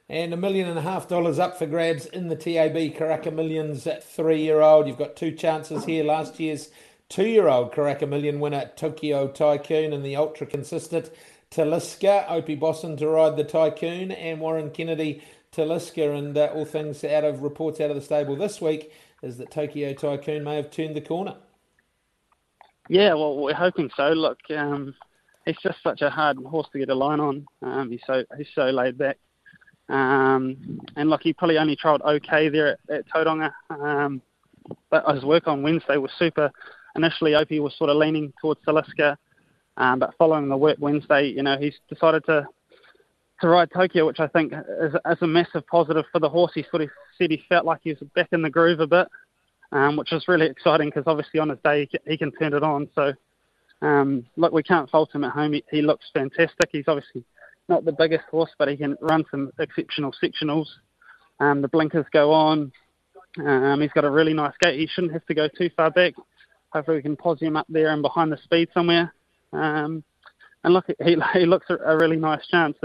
And 0.09 0.33
a 0.33 0.37
million 0.37 0.69
and 0.69 0.79
a 0.79 0.81
half 0.81 1.09
dollars 1.09 1.37
up 1.37 1.57
for 1.57 1.65
grabs 1.65 2.05
in 2.05 2.29
the 2.29 2.35
TAB 2.35 2.75
Karaka 2.95 3.33
Millions 3.33 3.85
at 3.87 4.03
three 4.03 4.41
year 4.41 4.61
old. 4.61 4.87
You've 4.87 4.97
got 4.97 5.17
two 5.17 5.31
chances 5.31 5.83
here. 5.83 6.03
Last 6.03 6.39
year's 6.39 6.69
two 7.09 7.27
year 7.27 7.47
old 7.47 7.73
Karaka 7.73 8.07
Million 8.07 8.39
winner, 8.39 8.69
Tokyo 8.75 9.27
Tycoon, 9.27 9.93
and 9.93 10.03
the 10.05 10.15
ultra 10.15 10.47
consistent 10.47 11.11
Taliska. 11.51 12.29
Opie 12.29 12.55
Bosson 12.55 12.97
to 12.97 13.07
ride 13.07 13.37
the 13.37 13.43
Tycoon, 13.43 14.11
and 14.11 14.39
Warren 14.39 14.71
Kennedy 14.71 15.23
Taliska. 15.51 16.17
And 16.17 16.37
uh, 16.37 16.51
all 16.53 16.65
things 16.65 17.03
out 17.03 17.23
of 17.23 17.41
reports 17.41 17.79
out 17.79 17.89
of 17.89 17.95
the 17.95 18.01
stable 18.01 18.35
this 18.35 18.61
week 18.61 18.91
is 19.23 19.37
that 19.37 19.51
Tokyo 19.51 19.93
Tycoon 19.93 20.43
may 20.43 20.55
have 20.55 20.71
turned 20.71 20.95
the 20.95 21.01
corner. 21.01 21.35
Yeah, 22.89 23.13
well, 23.15 23.37
we're 23.37 23.53
hoping 23.53 23.89
so. 23.95 24.09
Look, 24.09 24.39
um, 24.55 24.93
he's 25.45 25.57
just 25.61 25.81
such 25.83 26.01
a 26.01 26.09
hard 26.09 26.37
horse 26.37 26.67
to 26.71 26.79
get 26.79 26.89
a 26.89 26.95
line 26.95 27.19
on. 27.19 27.45
Um, 27.61 27.91
he's 27.91 28.01
so 28.05 28.23
he's 28.37 28.47
so 28.53 28.69
laid 28.69 28.97
back. 28.97 29.17
Um, 29.89 30.81
and 30.95 31.09
look, 31.09 31.21
he 31.23 31.33
probably 31.33 31.57
only 31.57 31.75
trialled 31.75 32.01
okay 32.01 32.49
there 32.49 32.77
at, 32.89 33.05
at. 33.15 33.53
Um, 33.69 34.21
but 34.89 35.09
his 35.13 35.23
work 35.23 35.47
on 35.47 35.63
Wednesday 35.63 35.97
was 35.97 36.11
super. 36.17 36.51
Initially, 36.97 37.35
Opie 37.35 37.59
was 37.59 37.75
sort 37.77 37.89
of 37.89 37.97
leaning 37.97 38.33
towards 38.41 38.59
Taliska, 38.65 39.17
um, 39.77 39.99
but 39.99 40.15
following 40.17 40.49
the 40.49 40.57
work 40.57 40.77
Wednesday, 40.79 41.27
you 41.27 41.43
know, 41.43 41.57
he's 41.57 41.75
decided 41.89 42.25
to 42.25 42.47
to 43.41 43.47
ride 43.47 43.69
Tokyo, 43.71 44.07
which 44.07 44.19
I 44.19 44.27
think 44.27 44.51
is, 44.53 44.93
is 44.93 45.17
a 45.21 45.27
massive 45.27 45.65
positive 45.67 46.05
for 46.11 46.19
the 46.19 46.29
horse. 46.29 46.51
He 46.55 46.65
sort 46.71 46.81
of 46.81 46.89
said 47.17 47.29
he 47.29 47.43
felt 47.47 47.65
like 47.65 47.81
he 47.83 47.91
was 47.91 47.99
back 48.15 48.29
in 48.31 48.41
the 48.41 48.49
groove 48.49 48.79
a 48.79 48.87
bit, 48.87 49.07
um, 49.71 49.95
which 49.95 50.11
is 50.11 50.27
really 50.27 50.47
exciting 50.47 50.87
because 50.87 51.03
obviously 51.05 51.39
on 51.39 51.49
his 51.49 51.59
day 51.63 51.87
he 52.07 52.17
can, 52.17 52.31
turn 52.31 52.55
it 52.55 52.63
on. 52.63 52.89
So, 52.95 53.13
um, 53.83 54.25
look, 54.37 54.53
we 54.53 54.63
can't 54.63 54.89
fault 54.89 55.13
him 55.13 55.23
at 55.23 55.33
home. 55.33 55.53
He, 55.53 55.63
he 55.69 55.83
looks 55.83 56.05
fantastic. 56.13 56.69
He's 56.71 56.87
obviously 56.87 57.23
not 57.69 57.85
the 57.85 57.91
biggest 57.91 58.25
horse, 58.31 58.49
but 58.57 58.69
he 58.69 58.77
can 58.77 58.97
run 59.01 59.23
some 59.29 59.51
exceptional 59.59 60.13
sectionals. 60.23 60.67
Um, 61.39 61.61
the 61.61 61.67
blinkers 61.67 62.05
go 62.11 62.31
on. 62.31 62.71
Um, 63.45 63.81
he's 63.81 63.91
got 63.91 64.05
a 64.05 64.09
really 64.09 64.33
nice 64.33 64.53
gait. 64.61 64.79
He 64.79 64.87
shouldn't 64.87 65.13
have 65.13 65.25
to 65.27 65.35
go 65.35 65.47
too 65.47 65.69
far 65.75 65.91
back. 65.91 66.15
Hopefully, 66.77 66.97
we 66.97 67.01
can 67.01 67.15
pause 67.15 67.39
him 67.39 67.57
up 67.57 67.65
there 67.69 67.89
and 67.89 68.03
behind 68.03 68.31
the 68.31 68.37
speed 68.37 68.69
somewhere. 68.71 69.11
Um, 69.51 70.03
and 70.63 70.73
look, 70.75 70.85
he, 71.03 71.17
he 71.33 71.45
looks 71.47 71.65
a, 71.69 71.77
a 71.77 71.97
really 71.97 72.17
nice 72.17 72.45
chance. 72.47 72.77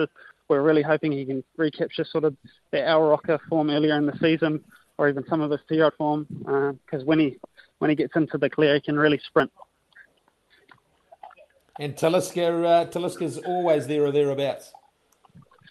We're 0.49 0.63
really 0.63 0.81
hoping 0.81 1.13
he 1.13 1.27
can 1.27 1.45
recapture 1.59 2.05
sort 2.05 2.25
of 2.25 2.35
the 2.71 2.87
Al 2.87 3.03
Rocker 3.03 3.39
form 3.51 3.69
earlier 3.69 3.97
in 3.97 4.07
the 4.07 4.17
season, 4.19 4.65
or 4.97 5.11
even 5.11 5.27
some 5.29 5.43
of 5.43 5.51
his 5.51 5.61
two-year-old 5.69 5.95
form, 5.99 6.27
because 6.31 7.03
uh, 7.03 7.05
when 7.05 7.19
he 7.19 7.39
when 7.81 7.91
he 7.91 7.97
gets 7.97 8.17
into 8.17 8.39
the 8.39 8.49
clear, 8.49 8.75
he 8.75 8.81
can 8.81 8.99
really 8.99 9.21
sprint. 9.27 9.53
And 11.79 11.95
Taliska, 11.95 12.65
uh, 12.65 12.87
Taliska's 12.87 13.39
always 13.39 13.87
there 13.87 14.05
or 14.05 14.13
thereabouts. 14.13 14.73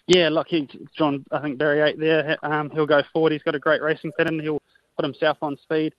Yeah, 0.06 0.28
look, 0.28 0.46
he's 0.48 0.68
John. 0.96 1.24
I 1.32 1.40
think 1.40 1.58
Barry 1.58 1.80
eight 1.80 1.98
there. 1.98 2.38
Um, 2.44 2.70
he'll 2.70 2.86
go 2.86 3.02
forward. 3.12 3.32
He's 3.32 3.42
got 3.42 3.56
a 3.56 3.58
great 3.58 3.82
racing 3.82 4.12
pattern. 4.16 4.38
He'll 4.38 4.62
put 4.96 5.04
himself 5.04 5.38
on 5.42 5.56
speed. 5.56 5.92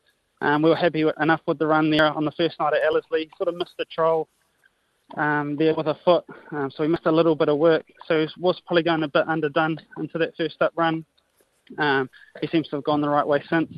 Um, 0.43 0.61
we 0.61 0.69
were 0.69 0.75
happy 0.75 1.05
enough 1.21 1.39
with 1.47 1.57
the 1.57 1.65
run 1.65 1.89
there 1.89 2.05
on 2.05 2.25
the 2.25 2.31
first 2.31 2.59
night 2.59 2.73
at 2.73 2.83
Ellerslie. 2.83 3.29
Sort 3.37 3.47
of 3.47 3.55
missed 3.55 3.75
the 3.77 3.85
troll 3.85 4.27
um, 5.15 5.55
there 5.55 5.73
with 5.73 5.87
a 5.87 5.97
foot, 6.03 6.25
um, 6.51 6.69
so 6.69 6.83
he 6.83 6.89
missed 6.89 7.05
a 7.05 7.11
little 7.11 7.33
bit 7.33 7.47
of 7.47 7.57
work. 7.57 7.85
So 8.07 8.19
he 8.19 8.27
was 8.37 8.61
probably 8.67 8.83
going 8.83 9.03
a 9.03 9.07
bit 9.07 9.25
underdone 9.25 9.77
into 9.97 10.17
that 10.17 10.35
first 10.35 10.61
up 10.61 10.73
run. 10.75 11.05
Um, 11.77 12.09
he 12.41 12.47
seems 12.47 12.67
to 12.67 12.75
have 12.75 12.83
gone 12.83 12.99
the 12.99 13.07
right 13.07 13.25
way 13.25 13.41
since. 13.49 13.71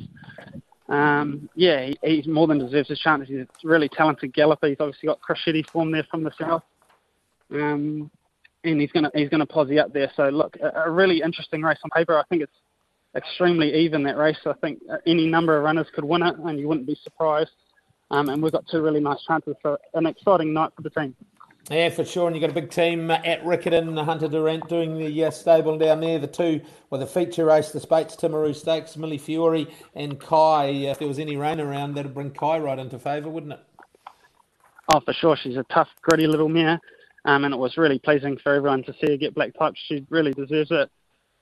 Um, 0.88 1.48
yeah, 1.54 1.90
he, 2.02 2.24
more 2.26 2.48
than 2.48 2.58
deserves 2.58 2.88
his 2.88 2.98
chance. 2.98 3.28
He's 3.28 3.38
a 3.38 3.46
really 3.62 3.88
talented 3.88 4.34
galloper. 4.34 4.66
He's 4.66 4.76
obviously 4.80 5.06
got 5.06 5.20
Crocetti 5.20 5.64
form 5.70 5.92
there 5.92 6.06
from 6.10 6.24
the 6.24 6.32
south. 6.38 6.64
Um, 7.52 8.10
and 8.64 8.80
he's 8.80 8.90
gonna 8.90 9.12
he's 9.14 9.28
gonna 9.28 9.46
posse 9.46 9.78
up 9.78 9.92
there. 9.92 10.10
So 10.16 10.24
look, 10.30 10.56
a, 10.60 10.86
a 10.86 10.90
really 10.90 11.22
interesting 11.22 11.62
race 11.62 11.78
on 11.84 11.90
paper. 11.90 12.18
I 12.18 12.24
think 12.28 12.42
it's 12.42 12.52
extremely 13.16 13.74
even 13.74 14.02
that 14.04 14.16
race. 14.16 14.36
I 14.46 14.52
think 14.54 14.80
uh, 14.90 14.96
any 15.06 15.26
number 15.26 15.56
of 15.56 15.64
runners 15.64 15.86
could 15.94 16.04
win 16.04 16.22
it, 16.22 16.36
and 16.36 16.58
you 16.58 16.68
wouldn't 16.68 16.86
be 16.86 16.98
surprised. 17.02 17.50
Um, 18.10 18.28
and 18.28 18.42
we've 18.42 18.52
got 18.52 18.66
two 18.68 18.82
really 18.82 19.00
nice 19.00 19.22
chances 19.26 19.56
for 19.60 19.78
an 19.94 20.06
exciting 20.06 20.52
night 20.52 20.70
for 20.76 20.82
the 20.82 20.90
team. 20.90 21.16
Yeah, 21.70 21.88
for 21.88 22.04
sure. 22.04 22.28
And 22.28 22.36
you've 22.36 22.42
got 22.42 22.50
a 22.50 22.60
big 22.60 22.70
team 22.70 23.10
at 23.10 23.42
Riccarton, 23.42 23.96
the 23.96 24.04
Hunter 24.04 24.28
Durrant 24.28 24.68
doing 24.68 24.96
the 24.96 25.24
uh, 25.24 25.30
stable 25.32 25.76
down 25.76 26.00
there. 26.00 26.20
The 26.20 26.28
two, 26.28 26.60
well, 26.90 27.00
the 27.00 27.08
feature 27.08 27.44
race, 27.44 27.72
the 27.72 27.80
Spates 27.80 28.14
Timaru 28.14 28.54
Stakes, 28.54 28.96
Millie 28.96 29.18
Fiore 29.18 29.66
and 29.96 30.20
Kai. 30.20 30.66
If 30.66 31.00
there 31.00 31.08
was 31.08 31.18
any 31.18 31.36
rain 31.36 31.58
around, 31.58 31.94
that'd 31.94 32.14
bring 32.14 32.30
Kai 32.30 32.60
right 32.60 32.78
into 32.78 33.00
favour, 33.00 33.28
wouldn't 33.28 33.54
it? 33.54 33.60
Oh, 34.94 35.00
for 35.00 35.12
sure. 35.12 35.36
She's 35.36 35.56
a 35.56 35.64
tough, 35.64 35.88
gritty 36.02 36.28
little 36.28 36.48
mare. 36.48 36.80
Um, 37.24 37.44
and 37.44 37.52
it 37.52 37.58
was 37.58 37.76
really 37.76 37.98
pleasing 37.98 38.38
for 38.38 38.54
everyone 38.54 38.84
to 38.84 38.92
see 39.00 39.10
her 39.10 39.16
get 39.16 39.34
black 39.34 39.52
type. 39.58 39.74
She 39.88 40.06
really 40.08 40.32
deserves 40.32 40.70
it. 40.70 40.88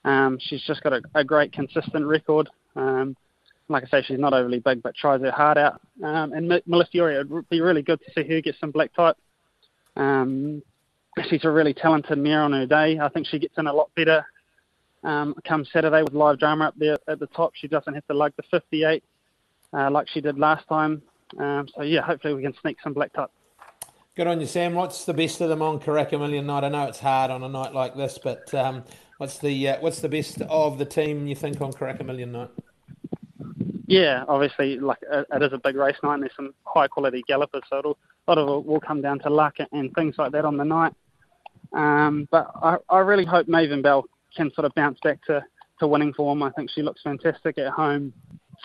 Um, 0.05 0.37
she's 0.39 0.61
just 0.63 0.81
got 0.81 0.93
a, 0.93 1.01
a 1.15 1.23
great, 1.23 1.51
consistent 1.51 2.05
record. 2.05 2.49
Um, 2.75 3.17
like 3.67 3.83
I 3.83 3.87
say, 3.87 4.05
she's 4.07 4.19
not 4.19 4.33
overly 4.33 4.59
big, 4.59 4.83
but 4.83 4.95
tries 4.95 5.21
her 5.21 5.31
heart 5.31 5.57
out. 5.57 5.81
Um, 6.03 6.31
and 6.33 6.61
Malefiore, 6.67 7.19
it 7.19 7.29
would 7.29 7.49
be 7.49 7.59
really 7.59 7.81
good 7.81 7.99
to 8.01 8.11
see 8.13 8.29
her 8.29 8.39
get 8.39 8.55
some 8.59 8.71
black 8.71 8.93
type. 8.93 9.17
Um, 9.97 10.61
she's 11.27 11.43
a 11.43 11.49
really 11.49 11.73
talented 11.73 12.19
mare 12.19 12.43
on 12.43 12.53
her 12.53 12.67
day. 12.67 12.99
I 12.99 13.09
think 13.09 13.25
she 13.27 13.39
gets 13.39 13.57
in 13.57 13.65
a 13.65 13.73
lot 13.73 13.89
better 13.95 14.25
um, 15.03 15.35
come 15.47 15.65
Saturday 15.65 16.03
with 16.03 16.13
live 16.13 16.39
drama 16.39 16.65
up 16.65 16.75
there 16.77 16.97
at 17.07 17.19
the 17.19 17.27
top. 17.27 17.53
She 17.55 17.67
doesn't 17.67 17.93
have 17.93 18.05
to 18.07 18.13
lug 18.13 18.33
the 18.37 18.43
58 18.51 19.03
uh, 19.73 19.89
like 19.91 20.07
she 20.09 20.21
did 20.21 20.37
last 20.37 20.67
time. 20.67 21.01
Um, 21.39 21.67
so 21.75 21.81
yeah, 21.81 22.01
hopefully 22.01 22.33
we 22.33 22.43
can 22.43 22.53
sneak 22.61 22.77
some 22.83 22.93
black 22.93 23.13
type. 23.13 23.31
Good 24.15 24.27
on 24.27 24.39
you, 24.39 24.47
Sam. 24.47 24.75
What's 24.75 25.05
the 25.05 25.13
best 25.13 25.41
of 25.41 25.49
them 25.49 25.61
on 25.61 25.79
Karaka 25.79 26.17
Million 26.17 26.45
night? 26.45 26.63
I 26.63 26.69
know 26.69 26.83
it's 26.83 26.99
hard 26.99 27.31
on 27.31 27.43
a 27.43 27.49
night 27.49 27.73
like 27.73 27.95
this, 27.95 28.17
but 28.21 28.53
um, 28.53 28.83
what's 29.17 29.39
the 29.39 29.69
uh, 29.69 29.77
what's 29.79 30.01
the 30.01 30.09
best 30.09 30.41
of 30.41 30.77
the 30.77 30.85
team 30.85 31.27
you 31.27 31.35
think 31.35 31.61
on 31.61 31.71
Karaka 31.73 32.05
Million 32.05 32.31
night? 32.31 32.49
Yeah, 33.87 34.23
obviously, 34.27 34.79
like 34.79 34.97
uh, 35.11 35.23
it 35.31 35.43
is 35.43 35.53
a 35.53 35.59
big 35.59 35.75
race 35.75 35.97
night, 36.03 36.15
and 36.15 36.23
there's 36.23 36.35
some 36.35 36.53
high 36.63 36.87
quality 36.87 37.23
gallopers, 37.27 37.61
so 37.69 37.79
it'll, 37.79 37.97
a 38.27 38.31
lot 38.31 38.37
of 38.39 38.49
it 38.49 38.65
will 38.65 38.79
come 38.79 39.01
down 39.01 39.19
to 39.19 39.29
luck 39.29 39.55
and 39.71 39.93
things 39.93 40.15
like 40.17 40.31
that 40.31 40.43
on 40.43 40.57
the 40.57 40.65
night. 40.65 40.93
Um, 41.73 42.27
but 42.31 42.49
I, 42.55 42.77
I 42.89 42.99
really 42.99 43.25
hope 43.25 43.47
Maven 43.47 43.83
Bell 43.83 44.05
can 44.35 44.51
sort 44.53 44.65
of 44.65 44.73
bounce 44.75 44.99
back 45.03 45.23
to, 45.25 45.43
to 45.79 45.87
winning 45.87 46.13
form. 46.13 46.41
I 46.41 46.49
think 46.51 46.71
she 46.71 46.81
looks 46.81 47.01
fantastic 47.03 47.57
at 47.59 47.71
home, 47.71 48.11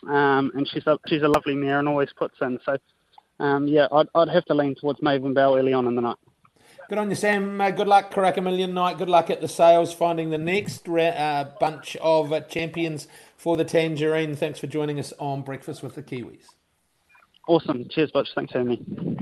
um, 0.09 0.53
and 0.55 0.67
she's 0.67 0.87
a 0.87 0.99
she's 1.07 1.23
a 1.23 1.29
lovely 1.29 1.55
mare 1.55 1.81
and 1.81 1.89
always 1.89 2.09
puts 2.17 2.37
in. 2.41 2.59
So 2.65 2.79
um, 3.41 3.67
yeah, 3.67 3.89
I'd, 3.93 4.07
I'd 4.15 4.29
have 4.29 4.45
to 4.47 4.55
lean 4.55 4.75
towards 4.75 5.01
Maven 5.01 5.35
Bell 5.35 5.57
early 5.57 5.73
on 5.73 5.87
in 5.87 5.97
the 5.97 6.03
night. 6.03 6.17
Good 6.91 6.99
on 6.99 7.09
you, 7.09 7.15
Sam. 7.15 7.61
Uh, 7.61 7.71
good 7.71 7.87
luck, 7.87 8.13
Karaka 8.13 8.43
Million 8.43 8.75
night. 8.75 8.99
Good 8.99 9.09
luck 9.09 9.31
at 9.31 9.41
the 9.41 9.47
sales, 9.47 9.95
finding 9.95 10.31
the 10.31 10.39
next 10.39 10.89
uh, 10.89 11.49
bunch 11.61 11.95
of 11.99 12.33
uh, 12.33 12.41
champions 12.41 13.07
for 13.37 13.57
the 13.57 13.65
Tangerine. 13.65 14.35
Thanks 14.35 14.59
for 14.59 14.67
joining 14.67 14.99
us 14.99 15.13
on 15.21 15.43
Breakfast 15.43 15.85
with 15.85 15.95
the 15.95 16.03
Kiwis. 16.03 16.47
Awesome. 17.47 17.89
Cheers, 17.91 18.11
Butch. 18.11 18.31
Thanks 18.35 18.51
for 18.51 18.59
having 18.59 18.73
me. 18.73 19.19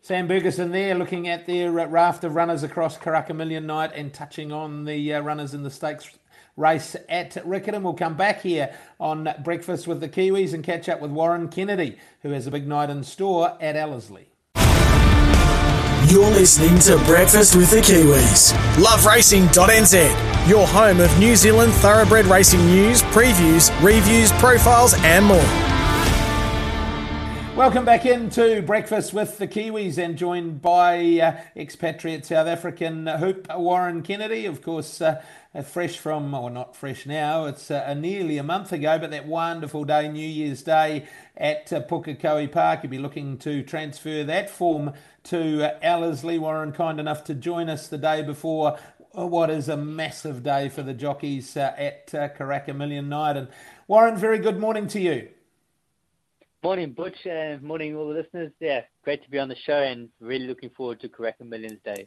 Sam 0.00 0.28
Bergerson 0.28 0.70
there 0.70 0.94
looking 0.94 1.26
at 1.26 1.44
their 1.44 1.76
uh, 1.80 1.86
raft 1.86 2.22
of 2.22 2.36
runners 2.36 2.62
across 2.62 2.96
Karaka 2.96 3.34
Million 3.34 3.66
night 3.66 3.90
and 3.92 4.14
touching 4.14 4.52
on 4.52 4.84
the 4.84 5.14
uh, 5.14 5.22
runners 5.22 5.54
in 5.54 5.64
the 5.64 5.72
stakes 5.72 6.08
race 6.56 6.94
at 7.08 7.32
Riccarton. 7.32 7.82
We'll 7.82 7.94
come 7.94 8.16
back 8.16 8.42
here 8.42 8.72
on 9.00 9.28
Breakfast 9.42 9.88
with 9.88 9.98
the 9.98 10.08
Kiwis 10.08 10.54
and 10.54 10.62
catch 10.62 10.88
up 10.88 11.00
with 11.00 11.10
Warren 11.10 11.48
Kennedy, 11.48 11.98
who 12.22 12.30
has 12.30 12.46
a 12.46 12.52
big 12.52 12.68
night 12.68 12.90
in 12.90 13.02
store 13.02 13.58
at 13.60 13.74
Ellerslie. 13.74 14.28
You're 16.08 16.30
listening 16.30 16.78
to 16.80 16.98
Breakfast 17.04 17.56
with 17.56 17.68
the 17.68 17.78
Kiwis. 17.78 18.52
LoveRacing.nz, 18.76 20.48
your 20.48 20.64
home 20.64 21.00
of 21.00 21.18
New 21.18 21.34
Zealand 21.34 21.72
thoroughbred 21.72 22.26
racing 22.26 22.64
news, 22.64 23.02
previews, 23.02 23.72
reviews, 23.82 24.30
profiles, 24.34 24.94
and 24.98 25.24
more. 25.24 25.76
Welcome 27.56 27.84
back 27.84 28.06
into 28.06 28.62
Breakfast 28.62 29.14
with 29.14 29.38
the 29.38 29.48
Kiwis 29.48 29.98
and 29.98 30.16
joined 30.16 30.62
by 30.62 30.98
uh, 31.18 31.40
expatriate 31.56 32.24
South 32.24 32.46
African 32.46 33.08
hoop 33.08 33.48
Warren 33.56 34.02
Kennedy, 34.02 34.46
of 34.46 34.62
course, 34.62 35.00
uh, 35.00 35.20
fresh 35.64 35.96
from, 35.96 36.34
or 36.34 36.50
not 36.50 36.76
fresh 36.76 37.06
now, 37.06 37.46
it's 37.46 37.70
uh, 37.70 37.94
nearly 37.94 38.38
a 38.38 38.42
month 38.42 38.72
ago, 38.72 38.98
but 38.98 39.10
that 39.10 39.26
wonderful 39.26 39.84
day, 39.84 40.06
New 40.06 40.20
Year's 40.20 40.62
Day 40.62 41.06
at 41.36 41.72
uh, 41.72 41.80
Pukekohe 41.80 42.52
Park. 42.52 42.80
You'll 42.82 42.90
be 42.90 42.98
looking 42.98 43.38
to 43.38 43.62
transfer 43.62 44.22
that 44.24 44.50
form 44.50 44.92
to 45.26 45.64
uh, 45.64 45.78
Ellerslie. 45.82 46.38
Warren, 46.38 46.72
kind 46.72 46.98
enough 46.98 47.24
to 47.24 47.34
join 47.34 47.68
us 47.68 47.88
the 47.88 47.98
day 47.98 48.22
before 48.22 48.78
what 49.12 49.50
is 49.50 49.68
a 49.68 49.76
massive 49.76 50.42
day 50.42 50.68
for 50.68 50.82
the 50.82 50.94
jockeys 50.94 51.56
uh, 51.56 51.74
at 51.76 52.14
uh, 52.14 52.28
Karaka 52.28 52.76
Million 52.76 53.08
Night. 53.08 53.36
And 53.36 53.48
Warren, 53.88 54.16
very 54.16 54.38
good 54.38 54.58
morning 54.58 54.86
to 54.88 55.00
you. 55.00 55.28
Morning, 56.62 56.92
Butch, 56.92 57.26
and 57.26 57.62
morning, 57.62 57.96
all 57.96 58.08
the 58.08 58.14
listeners. 58.14 58.52
Yeah, 58.60 58.82
great 59.04 59.22
to 59.24 59.30
be 59.30 59.38
on 59.38 59.48
the 59.48 59.56
show 59.56 59.78
and 59.78 60.08
really 60.20 60.46
looking 60.46 60.70
forward 60.70 61.00
to 61.00 61.08
Karaka 61.08 61.42
Millions 61.42 61.80
Day. 61.84 62.06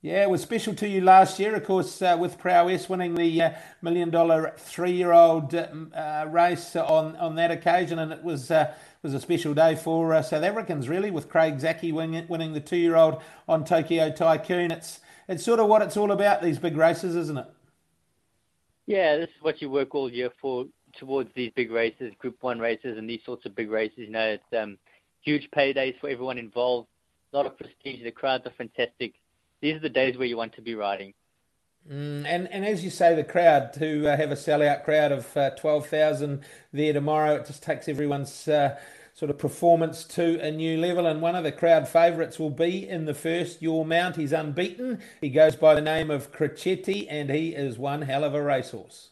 Yeah, 0.00 0.22
it 0.22 0.30
was 0.30 0.42
special 0.42 0.74
to 0.76 0.88
you 0.88 1.00
last 1.00 1.40
year, 1.40 1.56
of 1.56 1.64
course, 1.64 2.00
uh, 2.00 2.16
with 2.18 2.38
Prowess 2.38 2.88
winning 2.88 3.16
the 3.16 3.42
uh, 3.42 3.50
million 3.82 4.10
dollar 4.10 4.54
three 4.56 4.92
year 4.92 5.12
old 5.12 5.52
uh, 5.52 6.24
race 6.28 6.76
on, 6.76 7.16
on 7.16 7.34
that 7.34 7.50
occasion. 7.50 7.98
And 7.98 8.12
it 8.12 8.22
was 8.22 8.52
uh, 8.52 8.72
was 9.02 9.14
a 9.14 9.20
special 9.20 9.54
day 9.54 9.76
for 9.76 10.12
uh, 10.12 10.22
South 10.22 10.42
Africans, 10.42 10.88
really, 10.88 11.10
with 11.10 11.28
Craig 11.28 11.58
Zackey 11.58 11.92
winning, 11.92 12.52
the 12.52 12.60
two-year-old 12.60 13.22
on 13.48 13.64
Tokyo 13.64 14.10
Tycoon. 14.10 14.70
It's 14.70 15.00
it's 15.28 15.44
sort 15.44 15.60
of 15.60 15.68
what 15.68 15.82
it's 15.82 15.96
all 15.96 16.10
about. 16.10 16.42
These 16.42 16.58
big 16.58 16.76
races, 16.76 17.14
isn't 17.14 17.38
it? 17.38 17.46
Yeah, 18.86 19.16
this 19.16 19.28
is 19.28 19.42
what 19.42 19.60
you 19.60 19.70
work 19.70 19.94
all 19.94 20.10
year 20.10 20.30
for 20.40 20.66
towards 20.98 21.30
these 21.34 21.52
big 21.54 21.70
races, 21.70 22.12
Group 22.18 22.36
One 22.40 22.58
races, 22.58 22.98
and 22.98 23.08
these 23.08 23.20
sorts 23.24 23.44
of 23.46 23.54
big 23.54 23.70
races. 23.70 23.98
You 23.98 24.10
know, 24.10 24.26
it's 24.26 24.58
um, 24.58 24.78
huge 25.20 25.48
paydays 25.54 25.98
for 26.00 26.08
everyone 26.08 26.38
involved. 26.38 26.88
A 27.32 27.36
lot 27.36 27.46
of 27.46 27.58
prestige. 27.58 28.02
The 28.02 28.10
crowds 28.10 28.46
are 28.46 28.52
fantastic. 28.56 29.14
These 29.60 29.76
are 29.76 29.80
the 29.80 29.88
days 29.88 30.16
where 30.16 30.26
you 30.26 30.36
want 30.36 30.54
to 30.54 30.62
be 30.62 30.74
riding. 30.74 31.12
Mm, 31.90 32.26
and 32.26 32.52
and 32.52 32.66
as 32.66 32.84
you 32.84 32.90
say, 32.90 33.14
the 33.14 33.24
crowd 33.24 33.72
to 33.74 34.08
uh, 34.08 34.16
have 34.16 34.30
a 34.30 34.34
sellout 34.34 34.84
crowd 34.84 35.10
of 35.10 35.36
uh, 35.36 35.50
twelve 35.50 35.86
thousand 35.86 36.42
there 36.72 36.92
tomorrow, 36.92 37.36
it 37.36 37.46
just 37.46 37.62
takes 37.62 37.88
everyone's 37.88 38.46
uh, 38.46 38.78
sort 39.14 39.30
of 39.30 39.38
performance 39.38 40.04
to 40.04 40.38
a 40.40 40.50
new 40.50 40.78
level. 40.78 41.06
And 41.06 41.22
one 41.22 41.34
of 41.34 41.44
the 41.44 41.52
crowd 41.52 41.88
favourites 41.88 42.38
will 42.38 42.50
be 42.50 42.86
in 42.86 43.06
the 43.06 43.14
first 43.14 43.62
Your 43.62 43.86
Mount. 43.86 44.16
He's 44.16 44.32
unbeaten. 44.32 45.00
He 45.22 45.30
goes 45.30 45.56
by 45.56 45.74
the 45.74 45.80
name 45.80 46.10
of 46.10 46.30
Crocetti, 46.30 47.06
and 47.08 47.30
he 47.30 47.54
is 47.54 47.78
one 47.78 48.02
hell 48.02 48.22
of 48.22 48.34
a 48.34 48.42
racehorse. 48.42 49.10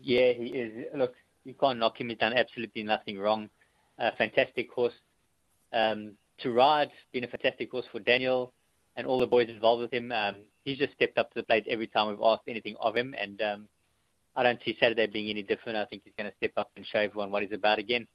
Yeah, 0.00 0.32
he 0.32 0.46
is. 0.46 0.86
Look, 0.94 1.14
you 1.44 1.54
can't 1.54 1.78
knock 1.78 2.00
him. 2.00 2.08
He's 2.08 2.18
done 2.18 2.32
absolutely 2.32 2.82
nothing 2.82 3.18
wrong. 3.18 3.50
A 3.98 4.14
fantastic 4.16 4.70
horse 4.72 4.94
um, 5.72 6.12
to 6.38 6.50
ride. 6.50 6.90
Been 7.12 7.24
a 7.24 7.28
fantastic 7.28 7.70
horse 7.70 7.86
for 7.90 8.00
Daniel 8.00 8.52
and 8.96 9.06
all 9.06 9.18
the 9.18 9.26
boys 9.26 9.48
involved 9.48 9.82
with 9.82 9.92
him. 9.92 10.10
Um, 10.12 10.36
he's 10.68 10.78
just 10.78 10.92
stepped 10.94 11.18
up 11.18 11.30
to 11.30 11.40
the 11.40 11.42
plate 11.42 11.66
every 11.68 11.86
time 11.86 12.08
we've 12.08 12.22
asked 12.22 12.42
anything 12.46 12.76
of 12.80 12.96
him, 12.96 13.14
and 13.18 13.40
um, 13.40 13.68
I 14.36 14.42
don't 14.42 14.60
see 14.64 14.76
Saturday 14.78 15.06
being 15.06 15.30
any 15.30 15.42
different. 15.42 15.78
I 15.78 15.86
think 15.86 16.02
he's 16.04 16.14
going 16.16 16.30
to 16.30 16.36
step 16.36 16.52
up 16.56 16.70
and 16.76 16.86
show 16.86 16.98
everyone 16.98 17.30
what 17.30 17.42
he's 17.42 17.52
about 17.52 17.78
again. 17.78 18.06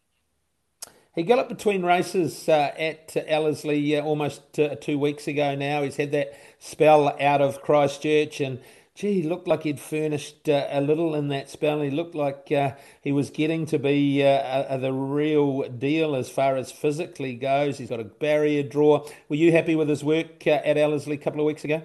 He 1.15 1.23
got 1.23 1.37
up 1.37 1.49
between 1.49 1.83
races 1.83 2.49
uh, 2.49 2.71
at 2.77 3.15
Ellerslie 3.27 3.97
uh, 3.97 4.01
almost 4.01 4.59
uh, 4.59 4.75
two 4.75 4.97
weeks 4.97 5.27
ago 5.27 5.53
now. 5.53 5.83
He's 5.83 5.97
had 5.97 6.11
that 6.11 6.33
spell 6.59 7.15
out 7.19 7.41
of 7.41 7.61
Christchurch 7.61 8.39
and 8.39 8.59
gee, 8.95 9.21
he 9.21 9.23
looked 9.23 9.47
like 9.47 9.63
he'd 9.63 9.79
furnished 9.79 10.49
uh, 10.49 10.67
a 10.69 10.81
little 10.81 11.13
in 11.13 11.27
that 11.27 11.51
spell. 11.51 11.81
He 11.81 11.91
looked 11.91 12.15
like 12.15 12.51
uh, 12.51 12.71
he 13.01 13.11
was 13.11 13.29
getting 13.29 13.65
to 13.67 13.77
be 13.77 14.23
uh, 14.23 14.77
the 14.77 14.91
real 14.91 15.69
deal 15.69 16.15
as 16.15 16.29
far 16.29 16.55
as 16.55 16.71
physically 16.71 17.35
goes. 17.35 17.77
He's 17.77 17.89
got 17.89 17.99
a 17.99 18.05
barrier 18.05 18.63
draw. 18.63 19.05
Were 19.29 19.35
you 19.35 19.51
happy 19.51 19.75
with 19.75 19.89
his 19.89 20.03
work 20.03 20.47
at 20.47 20.77
Ellerslie 20.77 21.15
a 21.15 21.17
couple 21.17 21.39
of 21.39 21.45
weeks 21.45 21.63
ago? 21.63 21.83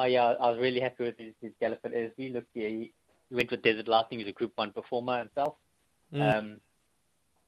Oh 0.00 0.06
yeah, 0.06 0.34
I 0.40 0.50
was 0.50 0.58
really 0.58 0.80
happy 0.80 1.04
with 1.04 1.18
his, 1.18 1.34
his 1.42 1.52
gallop 1.60 1.80
at 1.84 1.92
Ellerslie. 1.92 2.32
Look, 2.32 2.44
yeah, 2.54 2.68
he 2.68 2.92
went 3.30 3.50
with 3.50 3.62
Desert 3.62 3.86
Lightning. 3.86 4.20
He's 4.20 4.28
a 4.28 4.32
Group 4.32 4.52
One 4.54 4.72
performer 4.72 5.18
himself. 5.18 5.56
Mm. 6.14 6.38
Um, 6.38 6.60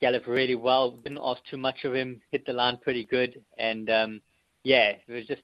galloped 0.02 0.26
really 0.26 0.54
well. 0.54 0.90
Didn't 0.90 1.20
ask 1.22 1.40
too 1.50 1.56
much 1.56 1.84
of 1.84 1.94
him. 1.94 2.20
Hit 2.30 2.44
the 2.44 2.52
line 2.52 2.78
pretty 2.82 3.04
good, 3.04 3.40
and 3.56 3.88
um, 3.88 4.20
yeah, 4.64 4.90
it 4.90 5.12
was 5.12 5.26
just 5.26 5.42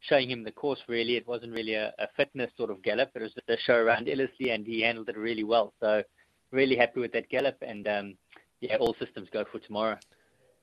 showing 0.00 0.30
him 0.30 0.44
the 0.44 0.52
course 0.52 0.80
really. 0.86 1.16
It 1.16 1.26
wasn't 1.26 1.52
really 1.52 1.74
a, 1.74 1.94
a 1.98 2.08
fitness 2.16 2.50
sort 2.56 2.70
of 2.70 2.82
gallop. 2.82 3.10
It 3.14 3.22
was 3.22 3.32
just 3.32 3.48
a 3.48 3.56
show 3.64 3.76
around 3.76 4.08
Ellerslie 4.08 4.50
and 4.50 4.66
he 4.66 4.82
handled 4.82 5.08
it 5.08 5.16
really 5.16 5.44
well. 5.44 5.72
So 5.80 6.02
really 6.50 6.76
happy 6.76 7.00
with 7.00 7.12
that 7.12 7.28
gallop 7.28 7.56
and 7.62 7.86
um, 7.86 8.14
yeah, 8.60 8.76
all 8.76 8.96
systems 8.98 9.28
go 9.32 9.44
for 9.50 9.58
tomorrow. 9.58 9.98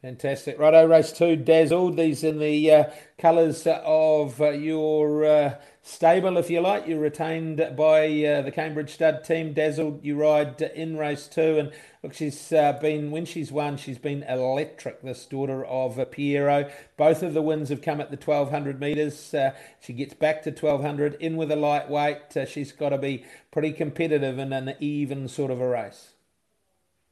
Fantastic. 0.08 0.58
Righto, 0.58 0.88
race 0.88 1.12
two, 1.12 1.36
Dazzled. 1.36 1.98
These 1.98 2.24
in 2.24 2.40
the 2.40 2.72
uh, 2.72 2.84
colours 3.18 3.68
of 3.68 4.40
uh, 4.40 4.52
your 4.52 5.26
uh, 5.26 5.56
stable, 5.84 6.38
if 6.38 6.50
you 6.50 6.62
like. 6.62 6.88
You're 6.88 7.02
retained 7.02 7.58
by 7.76 8.06
uh, 8.24 8.42
the 8.42 8.54
Cambridge 8.54 8.94
Stud 8.94 9.26
team. 9.26 9.52
Dazzled, 9.52 10.06
you 10.06 10.16
ride 10.16 10.62
in 10.62 10.96
race 10.96 11.28
two. 11.28 11.60
And 11.60 11.74
look, 12.02 12.14
she's 12.14 12.54
uh, 12.54 12.80
been, 12.82 13.12
when 13.12 13.26
she's 13.26 13.52
won, 13.52 13.76
she's 13.76 13.98
been 13.98 14.24
electric, 14.24 15.02
this 15.02 15.26
daughter 15.26 15.66
of 15.66 16.00
uh, 16.00 16.06
Pierro. 16.06 16.72
Both 16.96 17.22
of 17.22 17.34
the 17.34 17.42
wins 17.42 17.68
have 17.68 17.82
come 17.82 18.00
at 18.00 18.10
the 18.10 18.16
1200 18.16 18.80
metres. 18.80 19.36
she 19.82 19.92
gets 19.92 20.14
back 20.14 20.42
to 20.44 20.52
1200 20.52 21.16
in 21.16 21.36
with 21.36 21.52
a 21.52 21.58
lightweight. 21.58 22.48
she's 22.48 22.72
got 22.72 22.90
to 22.92 22.98
be 22.98 23.26
pretty 23.52 23.74
competitive 23.74 24.40
in 24.40 24.54
an 24.54 24.74
even 24.80 25.28
sort 25.28 25.52
of 25.52 25.60
a 25.60 25.68
race. 25.68 26.14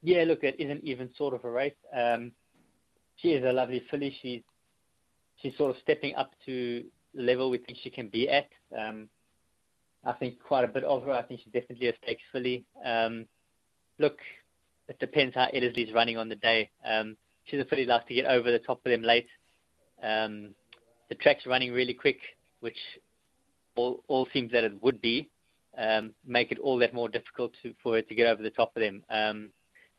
Yeah, 0.02 0.24
look, 0.24 0.46
it 0.46 0.56
is 0.60 0.70
an 0.70 0.80
even 0.84 1.14
sort 1.14 1.34
of 1.34 1.44
a 1.44 1.52
race. 1.52 1.76
Um, 1.94 2.32
she 3.26 3.32
is 3.32 3.44
a 3.44 3.52
lovely 3.52 3.82
filly. 3.90 4.16
She's 4.22 4.42
she's 5.42 5.58
sort 5.58 5.72
of 5.72 5.82
stepping 5.82 6.16
up 6.16 6.32
to 6.46 6.84
the 7.14 7.22
level 7.22 7.50
we 7.50 7.58
think 7.58 7.80
she 7.82 7.90
can 7.90 8.08
be 8.08 8.30
at. 8.30 8.50
Um, 8.78 9.10
I 10.06 10.14
think 10.14 10.40
quite 10.40 10.64
a 10.64 10.68
bit 10.68 10.84
of 10.84 11.04
her. 11.04 11.12
I 11.12 11.24
think 11.24 11.42
she's 11.44 11.54
definitely 11.54 11.90
a 11.90 11.94
stakes 12.04 12.22
filly. 12.32 12.66
Um, 12.86 13.26
look, 13.98 14.18
it 14.88 15.00
depends 15.00 15.34
how 15.34 15.48
Ellerslie's 15.48 15.94
running 15.94 16.18
on 16.18 16.30
the 16.30 16.36
day. 16.36 16.70
Um, 16.88 17.18
she's 17.46 17.60
a 17.60 17.66
filly 17.66 17.86
likes 17.86 18.08
to 18.08 18.14
get 18.14 18.26
over 18.26 18.52
the 18.52 18.60
top 18.60 18.86
of 18.86 18.92
them 18.92 19.02
late. 19.02 19.28
Um, 20.04 20.54
the 21.10 21.16
track's 21.16 21.48
running 21.48 21.72
really 21.72 21.96
quick, 21.96 22.20
which 22.60 22.78
all, 23.76 24.04
all 24.08 24.28
seems 24.34 24.52
that 24.52 24.64
it 24.64 24.84
would 24.84 25.02
be. 25.02 25.30
Um, 25.76 26.14
make 26.26 26.52
it 26.52 26.60
all 26.60 26.78
that 26.78 26.94
more 26.94 27.10
difficult 27.10 27.54
to, 27.64 27.74
for 27.82 27.96
her 27.96 28.02
to 28.04 28.16
get 28.16 28.28
over 28.28 28.44
the 28.44 28.52
top 28.52 28.74
of 28.76 28.82
them. 28.82 29.04
Um, 29.10 29.50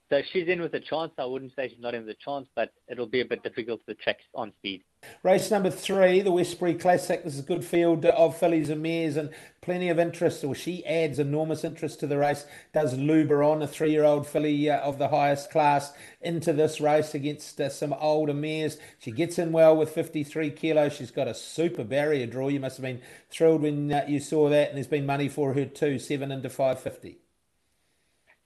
so 0.08 0.22
she's 0.32 0.46
in 0.46 0.60
with 0.60 0.72
a 0.74 0.80
chance. 0.80 1.12
I 1.18 1.24
wouldn't 1.24 1.52
say 1.56 1.68
she's 1.68 1.80
not 1.80 1.94
in 1.94 2.06
with 2.06 2.16
a 2.16 2.24
chance, 2.24 2.48
but 2.54 2.72
it'll 2.88 3.06
be 3.06 3.20
a 3.20 3.24
bit 3.24 3.42
difficult 3.42 3.84
to 3.86 3.94
check 3.94 4.18
on 4.34 4.52
speed. 4.58 4.84
Race 5.24 5.50
number 5.50 5.70
three, 5.70 6.20
the 6.20 6.30
Westbury 6.30 6.74
Classic. 6.74 7.24
This 7.24 7.34
is 7.34 7.40
a 7.40 7.42
good 7.42 7.64
field 7.64 8.04
of 8.04 8.36
fillies 8.36 8.70
and 8.70 8.82
mares 8.82 9.16
and 9.16 9.30
plenty 9.60 9.88
of 9.88 9.98
interest, 9.98 10.44
or 10.44 10.54
she 10.54 10.86
adds 10.86 11.18
enormous 11.18 11.64
interest 11.64 11.98
to 12.00 12.06
the 12.06 12.18
race. 12.18 12.46
Does 12.72 12.94
Luberon, 12.94 13.62
a 13.62 13.66
three 13.66 13.90
year 13.90 14.04
old 14.04 14.28
filly 14.28 14.70
uh, 14.70 14.78
of 14.78 14.98
the 14.98 15.08
highest 15.08 15.50
class, 15.50 15.92
into 16.20 16.52
this 16.52 16.80
race 16.80 17.12
against 17.12 17.60
uh, 17.60 17.68
some 17.68 17.92
older 17.94 18.34
mares. 18.34 18.78
She 19.00 19.10
gets 19.10 19.40
in 19.40 19.50
well 19.50 19.76
with 19.76 19.90
53 19.90 20.50
kilos. 20.50 20.92
She's 20.92 21.10
got 21.10 21.26
a 21.26 21.34
super 21.34 21.82
barrier 21.82 22.26
draw. 22.26 22.48
You 22.48 22.60
must 22.60 22.76
have 22.76 22.84
been 22.84 23.02
thrilled 23.28 23.62
when 23.62 23.92
uh, 23.92 24.04
you 24.06 24.20
saw 24.20 24.48
that, 24.50 24.68
and 24.68 24.76
there's 24.76 24.86
been 24.86 25.06
money 25.06 25.28
for 25.28 25.54
her 25.54 25.64
too, 25.64 25.98
seven 25.98 26.30
into 26.30 26.48
550. 26.48 27.18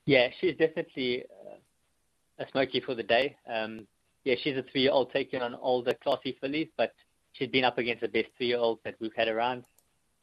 Yeah, 0.07 0.31
she's 0.41 0.57
definitely 0.57 1.25
a 2.41 2.51
smoky 2.51 2.81
for 2.81 2.95
the 2.95 3.03
day. 3.03 3.37
Um, 3.47 3.87
yeah, 4.25 4.35
she's 4.43 4.57
a 4.57 4.63
three-year-old 4.63 5.13
taking 5.13 5.43
on 5.43 5.55
older 5.55 5.95
classy 6.03 6.37
fillies, 6.41 6.69
but 6.77 6.95
she's 7.33 7.49
been 7.49 7.65
up 7.65 7.79
against 7.79 8.01
the 8.01 8.09
best 8.09 8.29
three-year-olds 8.37 8.81
that 8.85 8.97
we've 9.01 9.15
had 9.15 9.29
around. 9.29 9.65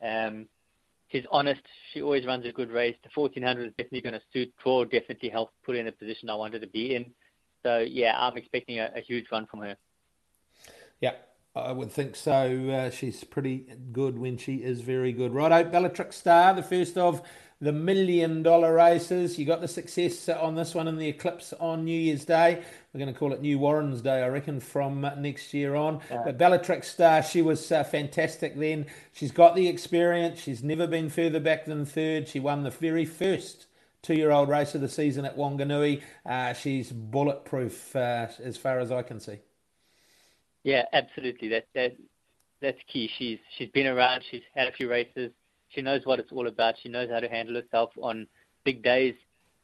Um, 0.04 0.48
she's 1.12 1.26
honest. 1.32 1.62
She 1.94 2.02
always 2.02 2.26
runs 2.26 2.46
a 2.46 2.52
good 2.52 2.72
race. 2.72 2.96
The 3.04 3.10
1400 3.14 3.68
is 3.68 3.74
definitely 3.78 4.02
going 4.02 4.20
to 4.20 4.22
suit 4.34 4.54
Draw, 4.62 4.86
definitely 4.86 5.30
help 5.30 5.52
put 5.64 5.76
her 5.76 5.82
in 5.82 5.88
a 5.88 5.92
position 5.92 6.30
I 6.30 6.36
wanted 6.36 6.62
to 6.62 6.68
be 6.68 6.96
in. 6.96 7.06
So, 7.64 7.80
yeah, 7.80 8.14
I'm 8.18 8.38
expecting 8.38 8.80
a, 8.80 8.92
a 8.96 9.02
huge 9.02 9.26
run 9.32 9.48
from 9.48 9.62
her. 9.62 9.76
Yeah, 11.00 11.14
I 11.56 11.72
would 11.72 11.92
think 11.92 12.16
so. 12.16 12.70
Uh, 12.70 12.90
she's 12.90 13.24
pretty 13.24 13.66
good 13.92 14.18
when 14.18 14.38
she 14.38 14.56
is 14.56 14.82
very 14.82 15.12
good. 15.12 15.34
Righto, 15.34 15.70
Bellatrix 15.70 16.18
Star, 16.18 16.54
the 16.54 16.64
first 16.64 16.98
of 16.98 17.22
the 17.60 17.72
million 17.72 18.44
dollar 18.44 18.74
races. 18.74 19.40
You 19.40 19.46
got 19.46 19.62
the 19.62 19.68
success 19.68 20.30
on 20.30 20.56
this 20.56 20.76
one 20.76 20.88
in 20.88 20.98
the 20.98 21.08
Eclipse 21.08 21.54
on 21.54 21.86
New 21.86 22.00
Year's 22.00 22.26
Day. 22.26 22.64
We're 22.94 23.00
going 23.00 23.14
to 23.14 23.20
call 23.20 23.34
it 23.34 23.42
New 23.42 23.60
Warren's 23.60 24.02
Day, 24.02 24.22
I 24.22 24.28
reckon, 24.28 24.60
from 24.60 25.02
next 25.18 25.54
year 25.54 25.76
on. 25.76 26.02
Yeah. 26.10 26.22
But 26.24 26.38
Bellatrix 26.38 26.90
Star, 26.90 27.24
she 27.24 27.42
was 27.42 27.72
uh, 27.72 27.84
fantastic 27.84 28.56
then. 28.56 28.86
She's 29.12 29.32
got 29.32 29.56
the 29.56 29.68
experience. 29.68 30.40
She's 30.40 30.64
never 30.64 30.88
been 30.88 31.10
further 31.10 31.40
back 31.40 31.66
than 31.66 31.86
third. 31.86 32.28
She 32.28 32.40
won 32.40 32.64
the 32.64 32.70
very 32.70 33.06
first 33.06 33.66
two-year-old 34.04 34.50
race 34.50 34.76
of 34.76 34.82
the 34.82 34.90
season 34.90 35.26
at 35.26 35.36
Wanganui. 35.36 36.02
Uh, 36.26 36.54
she's 36.54 36.92
bulletproof 36.92 37.96
uh, 37.96 38.28
as 38.44 38.56
far 38.56 38.80
as 38.80 38.92
I 38.92 39.02
can 39.02 39.20
see. 39.20 39.40
Yeah, 40.64 40.84
absolutely. 40.94 41.50
That 41.50 41.68
that 41.76 41.96
that's 42.62 42.80
key. 42.92 43.10
She's 43.18 43.40
she's 43.58 43.70
been 43.70 43.88
around. 43.88 44.24
She's 44.30 44.44
had 44.56 44.68
a 44.68 44.72
few 44.72 44.90
races. 44.90 45.32
She 45.70 45.82
knows 45.82 46.02
what 46.06 46.20
it's 46.20 46.32
all 46.32 46.48
about. 46.48 46.76
She 46.82 46.90
knows 46.90 47.10
how 47.10 47.20
to 47.20 47.30
handle 47.30 47.56
herself 47.56 47.92
on 48.02 48.28
big 48.64 48.84
days, 48.84 49.16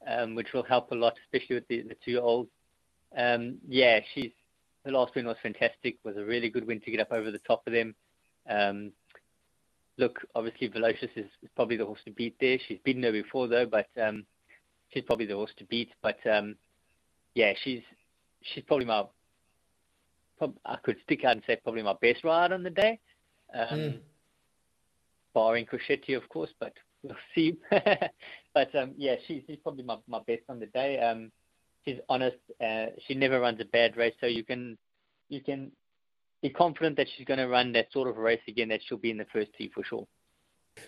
um, 0.07 0.35
which 0.35 0.53
will 0.53 0.63
help 0.63 0.91
a 0.91 0.95
lot, 0.95 1.13
especially 1.25 1.55
with 1.55 1.67
the, 1.67 1.81
the 1.81 1.95
two-year-olds. 2.03 2.49
Um, 3.17 3.57
yeah, 3.67 3.99
she's 4.13 4.31
the 4.83 4.91
last 4.91 5.15
win 5.15 5.25
was 5.25 5.37
fantastic. 5.41 5.97
Was 6.03 6.17
a 6.17 6.25
really 6.25 6.49
good 6.49 6.67
win 6.67 6.81
to 6.81 6.91
get 6.91 6.99
up 6.99 7.11
over 7.11 7.31
the 7.31 7.39
top 7.39 7.65
of 7.67 7.73
them. 7.73 7.95
Um, 8.49 8.91
look, 9.97 10.19
obviously 10.35 10.67
Velocious 10.67 11.09
is, 11.15 11.25
is, 11.41 11.49
probably 11.55 11.77
the 11.77 11.85
horse 11.85 12.01
to 12.05 12.11
beat 12.11 12.35
there. 12.39 12.57
She's 12.67 12.79
beaten 12.83 13.03
her 13.03 13.11
before 13.11 13.47
though, 13.47 13.65
but 13.65 13.87
um, 14.01 14.25
she's 14.93 15.03
probably 15.03 15.25
the 15.25 15.35
horse 15.35 15.51
to 15.57 15.65
beat. 15.65 15.91
But 16.01 16.17
um, 16.29 16.55
yeah, 17.35 17.53
she's 17.63 17.81
she's 18.41 18.63
probably 18.65 18.85
my. 18.85 19.05
Prob- 20.37 20.57
I 20.65 20.77
could 20.83 20.97
stick 21.03 21.23
out 21.23 21.33
and 21.33 21.43
say 21.47 21.57
probably 21.63 21.83
my 21.83 21.95
best 22.01 22.23
ride 22.23 22.51
on 22.51 22.63
the 22.63 22.69
day. 22.71 22.99
Um, 23.53 23.79
mm 23.79 23.99
barring 25.33 25.65
Crocetti, 25.65 26.15
of 26.15 26.27
course, 26.29 26.49
but 26.59 26.73
we'll 27.03 27.15
see. 27.35 27.57
but 28.53 28.75
um, 28.75 28.93
yeah, 28.97 29.15
she's, 29.27 29.41
she's 29.47 29.59
probably 29.61 29.83
my, 29.83 29.97
my 30.07 30.19
best 30.25 30.43
on 30.49 30.59
the 30.59 30.67
day. 30.67 30.99
Um, 30.99 31.31
she's 31.85 31.99
honest. 32.09 32.37
Uh, 32.63 32.87
she 33.07 33.13
never 33.13 33.39
runs 33.39 33.59
a 33.61 33.65
bad 33.65 33.97
race, 33.97 34.13
so 34.19 34.27
you 34.27 34.43
can 34.43 34.77
you 35.29 35.41
can 35.41 35.71
be 36.41 36.49
confident 36.49 36.97
that 36.97 37.07
she's 37.15 37.25
going 37.25 37.39
to 37.39 37.47
run 37.47 37.71
that 37.73 37.91
sort 37.91 38.07
of 38.07 38.17
race 38.17 38.41
again. 38.47 38.69
That 38.69 38.81
she'll 38.87 38.97
be 38.97 39.11
in 39.11 39.17
the 39.17 39.27
first 39.31 39.51
two 39.57 39.69
for 39.73 39.83
sure. 39.83 40.07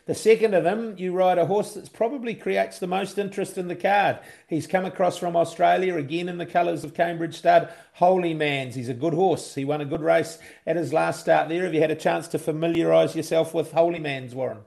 The 0.05 0.15
second 0.15 0.53
of 0.53 0.63
them, 0.63 0.95
you 0.97 1.13
ride 1.13 1.37
a 1.37 1.45
horse 1.45 1.73
that 1.73 1.91
probably 1.93 2.35
creates 2.35 2.79
the 2.79 2.87
most 2.87 3.17
interest 3.17 3.57
in 3.57 3.67
the 3.67 3.75
card. 3.75 4.19
He's 4.47 4.67
come 4.67 4.85
across 4.85 5.17
from 5.17 5.35
Australia 5.35 5.95
again 5.95 6.29
in 6.29 6.37
the 6.37 6.45
colours 6.45 6.83
of 6.83 6.93
Cambridge 6.93 7.37
Stud. 7.37 7.73
Holymans, 7.99 8.73
he's 8.73 8.89
a 8.89 8.93
good 8.93 9.13
horse. 9.13 9.55
He 9.55 9.65
won 9.65 9.81
a 9.81 9.85
good 9.85 10.01
race 10.01 10.37
at 10.67 10.75
his 10.75 10.93
last 10.93 11.21
start 11.21 11.49
there. 11.49 11.63
Have 11.63 11.73
you 11.73 11.81
had 11.81 11.91
a 11.91 11.95
chance 11.95 12.27
to 12.29 12.39
familiarise 12.39 13.15
yourself 13.15 13.53
with 13.53 13.71
Holymans, 13.71 14.33
Warren? 14.33 14.59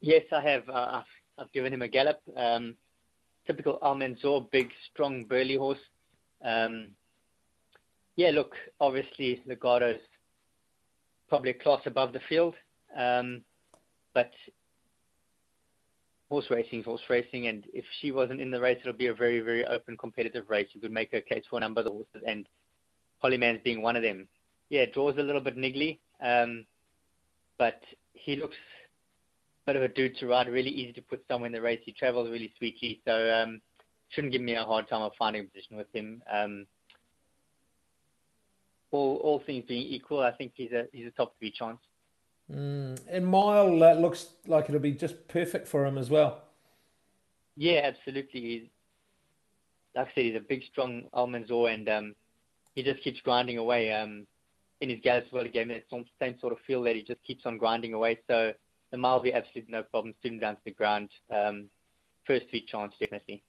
Yes, 0.00 0.24
I 0.32 0.40
have. 0.40 0.68
Uh, 0.68 1.02
I've 1.38 1.52
given 1.52 1.72
him 1.72 1.82
a 1.82 1.88
gallop. 1.88 2.20
Um, 2.36 2.76
typical 3.46 3.78
Almanzor, 3.80 4.50
big, 4.50 4.70
strong, 4.90 5.24
burly 5.24 5.56
horse. 5.56 5.78
Um, 6.44 6.88
yeah, 8.16 8.30
look, 8.30 8.56
obviously 8.80 9.42
Legarto's 9.48 10.00
probably 11.28 11.50
a 11.50 11.54
class 11.54 11.82
above 11.86 12.12
the 12.12 12.20
field. 12.28 12.54
Um, 12.96 13.42
but 14.14 14.30
horse 16.28 16.46
racing 16.50 16.82
horse 16.82 17.02
racing, 17.10 17.46
and 17.46 17.64
if 17.74 17.84
she 18.00 18.10
wasn't 18.10 18.40
in 18.40 18.50
the 18.50 18.60
race, 18.60 18.78
it'll 18.80 18.94
be 18.94 19.08
a 19.08 19.14
very, 19.14 19.40
very 19.40 19.66
open, 19.66 19.96
competitive 19.98 20.48
race. 20.48 20.68
You 20.72 20.80
could 20.80 20.90
make 20.90 21.12
a 21.12 21.20
case 21.20 21.44
for 21.50 21.58
a 21.58 21.60
number 21.60 21.80
of 21.80 21.84
the 21.84 21.90
horses, 21.90 22.22
and 22.26 22.48
Holymans 23.22 23.62
being 23.62 23.82
one 23.82 23.96
of 23.96 24.02
them. 24.02 24.26
Yeah, 24.70 24.86
draws 24.86 25.18
a 25.18 25.22
little 25.22 25.42
bit 25.42 25.58
niggly, 25.58 25.98
um, 26.24 26.64
but 27.58 27.82
he 28.14 28.36
looks 28.36 28.56
a 28.56 29.72
bit 29.72 29.76
of 29.76 29.82
a 29.82 29.88
dude 29.88 30.16
to 30.18 30.26
ride, 30.26 30.48
really 30.48 30.70
easy 30.70 30.94
to 30.94 31.02
put 31.02 31.22
somewhere 31.28 31.48
in 31.48 31.52
the 31.52 31.60
race. 31.60 31.80
He 31.84 31.92
travels 31.92 32.30
really 32.30 32.52
sweetly, 32.56 33.00
so 33.04 33.30
um, 33.30 33.60
shouldn't 34.08 34.32
give 34.32 34.42
me 34.42 34.54
a 34.54 34.64
hard 34.64 34.88
time 34.88 35.02
of 35.02 35.12
finding 35.18 35.42
a 35.42 35.44
position 35.44 35.76
with 35.76 35.92
him. 35.92 36.22
Um, 36.32 36.66
all, 38.90 39.16
all 39.16 39.42
things 39.44 39.64
being 39.68 39.82
equal, 39.82 40.20
I 40.20 40.32
think 40.32 40.52
he's 40.54 40.72
a 40.72 40.84
he's 40.92 41.06
a 41.06 41.10
top 41.10 41.34
three 41.38 41.50
chance. 41.50 41.78
Mm. 42.52 42.98
And 43.08 43.26
Mile 43.26 43.82
uh, 43.82 43.94
looks 43.94 44.26
like 44.46 44.68
it'll 44.68 44.80
be 44.80 44.92
just 44.92 45.28
perfect 45.28 45.66
for 45.66 45.86
him 45.86 45.96
as 45.96 46.10
well. 46.10 46.42
Yeah, 47.56 47.80
absolutely. 47.84 48.40
He's, 48.40 48.68
like 49.94 50.08
I 50.08 50.10
said, 50.14 50.24
he's 50.24 50.36
a 50.36 50.40
big, 50.40 50.64
strong 50.64 51.04
Almanzor, 51.14 51.72
and 51.72 51.88
um, 51.88 52.14
he 52.74 52.82
just 52.82 53.02
keeps 53.02 53.20
grinding 53.20 53.58
away. 53.58 53.92
Um, 53.92 54.26
in 54.80 54.90
his 54.90 55.00
gas 55.02 55.22
well, 55.30 55.44
he 55.44 55.50
gave 55.50 55.68
me 55.68 55.74
that 55.74 56.04
same 56.20 56.38
sort 56.40 56.52
of 56.52 56.58
feel 56.66 56.82
that 56.82 56.96
he 56.96 57.02
just 57.02 57.22
keeps 57.24 57.46
on 57.46 57.56
grinding 57.56 57.94
away. 57.94 58.18
So 58.28 58.52
the 58.90 58.98
mile 58.98 59.16
will 59.16 59.22
be 59.22 59.32
absolutely 59.32 59.72
no 59.72 59.82
problem, 59.84 60.14
sitting 60.22 60.40
down 60.40 60.56
to 60.56 60.60
the 60.64 60.72
ground. 60.72 61.10
Um, 61.30 61.68
first 62.26 62.46
three 62.50 62.66
chance, 62.66 62.94
definitely. 62.98 63.44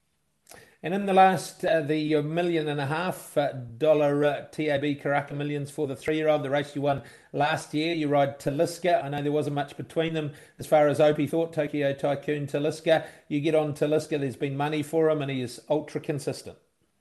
And 0.85 0.93
in 0.93 1.05
the 1.05 1.13
last, 1.13 1.63
uh, 1.63 1.79
the 1.79 2.21
million 2.21 2.67
and 2.67 2.81
a 2.81 2.85
half 2.85 3.37
uh, 3.37 3.53
dollar 3.53 4.25
uh, 4.25 4.41
TAB 4.51 4.83
Karaka 5.01 5.31
Millions 5.31 5.71
for 5.71 5.87
the 5.87 5.95
three 5.95 6.17
year 6.17 6.27
old, 6.27 6.43
the 6.43 6.49
race 6.49 6.75
you 6.75 6.81
won 6.81 7.03
last 7.31 7.73
year, 7.73 7.95
you 7.95 8.09
ride 8.09 8.37
Taliska. 8.37 9.01
I 9.01 9.07
know 9.07 9.21
there 9.21 9.31
wasn't 9.31 9.55
much 9.55 9.77
between 9.77 10.13
them 10.13 10.33
as 10.59 10.67
far 10.67 10.89
as 10.89 10.99
Opie 10.99 11.25
thought, 11.25 11.53
Tokyo 11.53 11.93
Tycoon 11.93 12.47
Taliska. 12.47 13.05
You 13.29 13.39
get 13.39 13.55
on 13.55 13.73
Taliska, 13.73 14.19
there's 14.19 14.35
been 14.35 14.57
money 14.57 14.83
for 14.83 15.09
him, 15.09 15.21
and 15.21 15.31
he 15.31 15.39
is 15.39 15.61
ultra 15.69 16.01
consistent. 16.01 16.57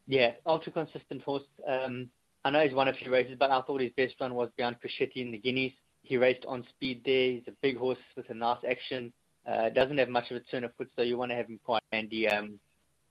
Yeah, 0.06 0.34
ultra 0.46 0.70
consistent 0.70 1.22
horse. 1.22 1.42
Um, 1.66 2.08
I 2.44 2.50
know 2.50 2.60
he's 2.60 2.74
won 2.74 2.86
a 2.86 2.92
few 2.92 3.10
races, 3.10 3.34
but 3.36 3.50
I 3.50 3.62
thought 3.62 3.80
his 3.80 3.92
best 3.96 4.14
run 4.20 4.34
was 4.34 4.50
beyond 4.56 4.76
Crocetti 4.80 5.16
in 5.16 5.32
the 5.32 5.38
Guineas. 5.38 5.72
He 6.02 6.16
raced 6.16 6.44
on 6.46 6.64
speed 6.68 7.02
there. 7.04 7.32
He's 7.32 7.48
a 7.48 7.52
big 7.60 7.78
horse 7.78 7.98
with 8.16 8.30
a 8.30 8.34
nice 8.34 8.62
action. 8.68 9.12
Uh, 9.44 9.70
doesn't 9.70 9.98
have 9.98 10.08
much 10.08 10.30
of 10.30 10.36
a 10.36 10.40
turn 10.40 10.62
of 10.62 10.72
foot, 10.76 10.90
so 10.94 11.02
you 11.02 11.18
want 11.18 11.32
to 11.32 11.36
have 11.36 11.48
him 11.48 11.58
quite 11.64 11.82
handy. 11.90 12.28
Um, 12.28 12.60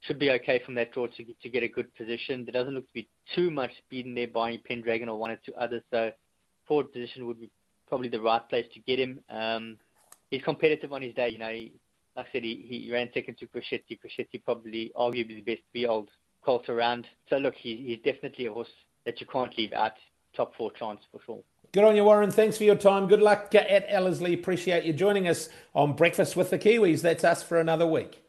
should 0.01 0.19
be 0.19 0.31
okay 0.31 0.61
from 0.65 0.75
that 0.75 0.91
draw 0.91 1.07
to, 1.07 1.23
to 1.41 1.49
get 1.49 1.63
a 1.63 1.67
good 1.67 1.93
position. 1.95 2.45
There 2.45 2.53
doesn't 2.53 2.73
look 2.73 2.87
to 2.87 2.93
be 2.93 3.07
too 3.35 3.51
much 3.51 3.71
speed 3.77 4.05
in 4.05 4.15
there 4.15 4.27
buying 4.27 4.59
Pendragon 4.67 5.09
or 5.09 5.17
one 5.17 5.31
or 5.31 5.39
two 5.45 5.53
others, 5.55 5.83
so 5.91 6.11
forward 6.67 6.91
position 6.91 7.25
would 7.27 7.39
be 7.39 7.49
probably 7.87 8.09
the 8.09 8.21
right 8.21 8.47
place 8.49 8.65
to 8.73 8.79
get 8.79 8.99
him. 8.99 9.19
Um, 9.29 9.77
he's 10.29 10.41
competitive 10.41 10.91
on 10.91 11.01
his 11.01 11.13
day. 11.13 11.29
You 11.29 11.37
know, 11.37 11.49
he, 11.49 11.73
like 12.15 12.27
I 12.27 12.31
said, 12.31 12.43
he, 12.43 12.65
he 12.67 12.91
ran 12.91 13.09
second 13.13 13.37
to 13.39 13.47
Crocetti. 13.47 13.99
Crocetti 13.99 14.43
probably 14.43 14.91
arguably 14.97 15.35
the 15.35 15.41
best 15.41 15.61
three 15.71 15.85
old 15.85 16.09
colt 16.43 16.69
around. 16.69 17.05
So 17.29 17.37
look, 17.37 17.55
he, 17.55 17.75
he's 17.75 18.13
definitely 18.13 18.47
a 18.47 18.53
horse 18.53 18.69
that 19.05 19.21
you 19.21 19.27
can't 19.27 19.55
leave 19.57 19.73
out. 19.73 19.93
Top 20.35 20.55
four 20.55 20.71
chance 20.71 21.01
for 21.11 21.19
sure. 21.25 21.39
Good 21.73 21.83
on 21.83 21.95
you, 21.95 22.05
Warren. 22.05 22.31
Thanks 22.31 22.57
for 22.57 22.63
your 22.63 22.75
time. 22.75 23.07
Good 23.07 23.21
luck 23.21 23.53
at 23.53 23.85
Ellerslie. 23.87 24.33
Appreciate 24.33 24.83
you 24.83 24.93
joining 24.93 25.27
us 25.27 25.49
on 25.75 25.93
Breakfast 25.93 26.35
with 26.35 26.49
the 26.49 26.59
Kiwis. 26.59 27.01
That's 27.01 27.23
us 27.23 27.43
for 27.43 27.59
another 27.59 27.85
week. 27.85 28.23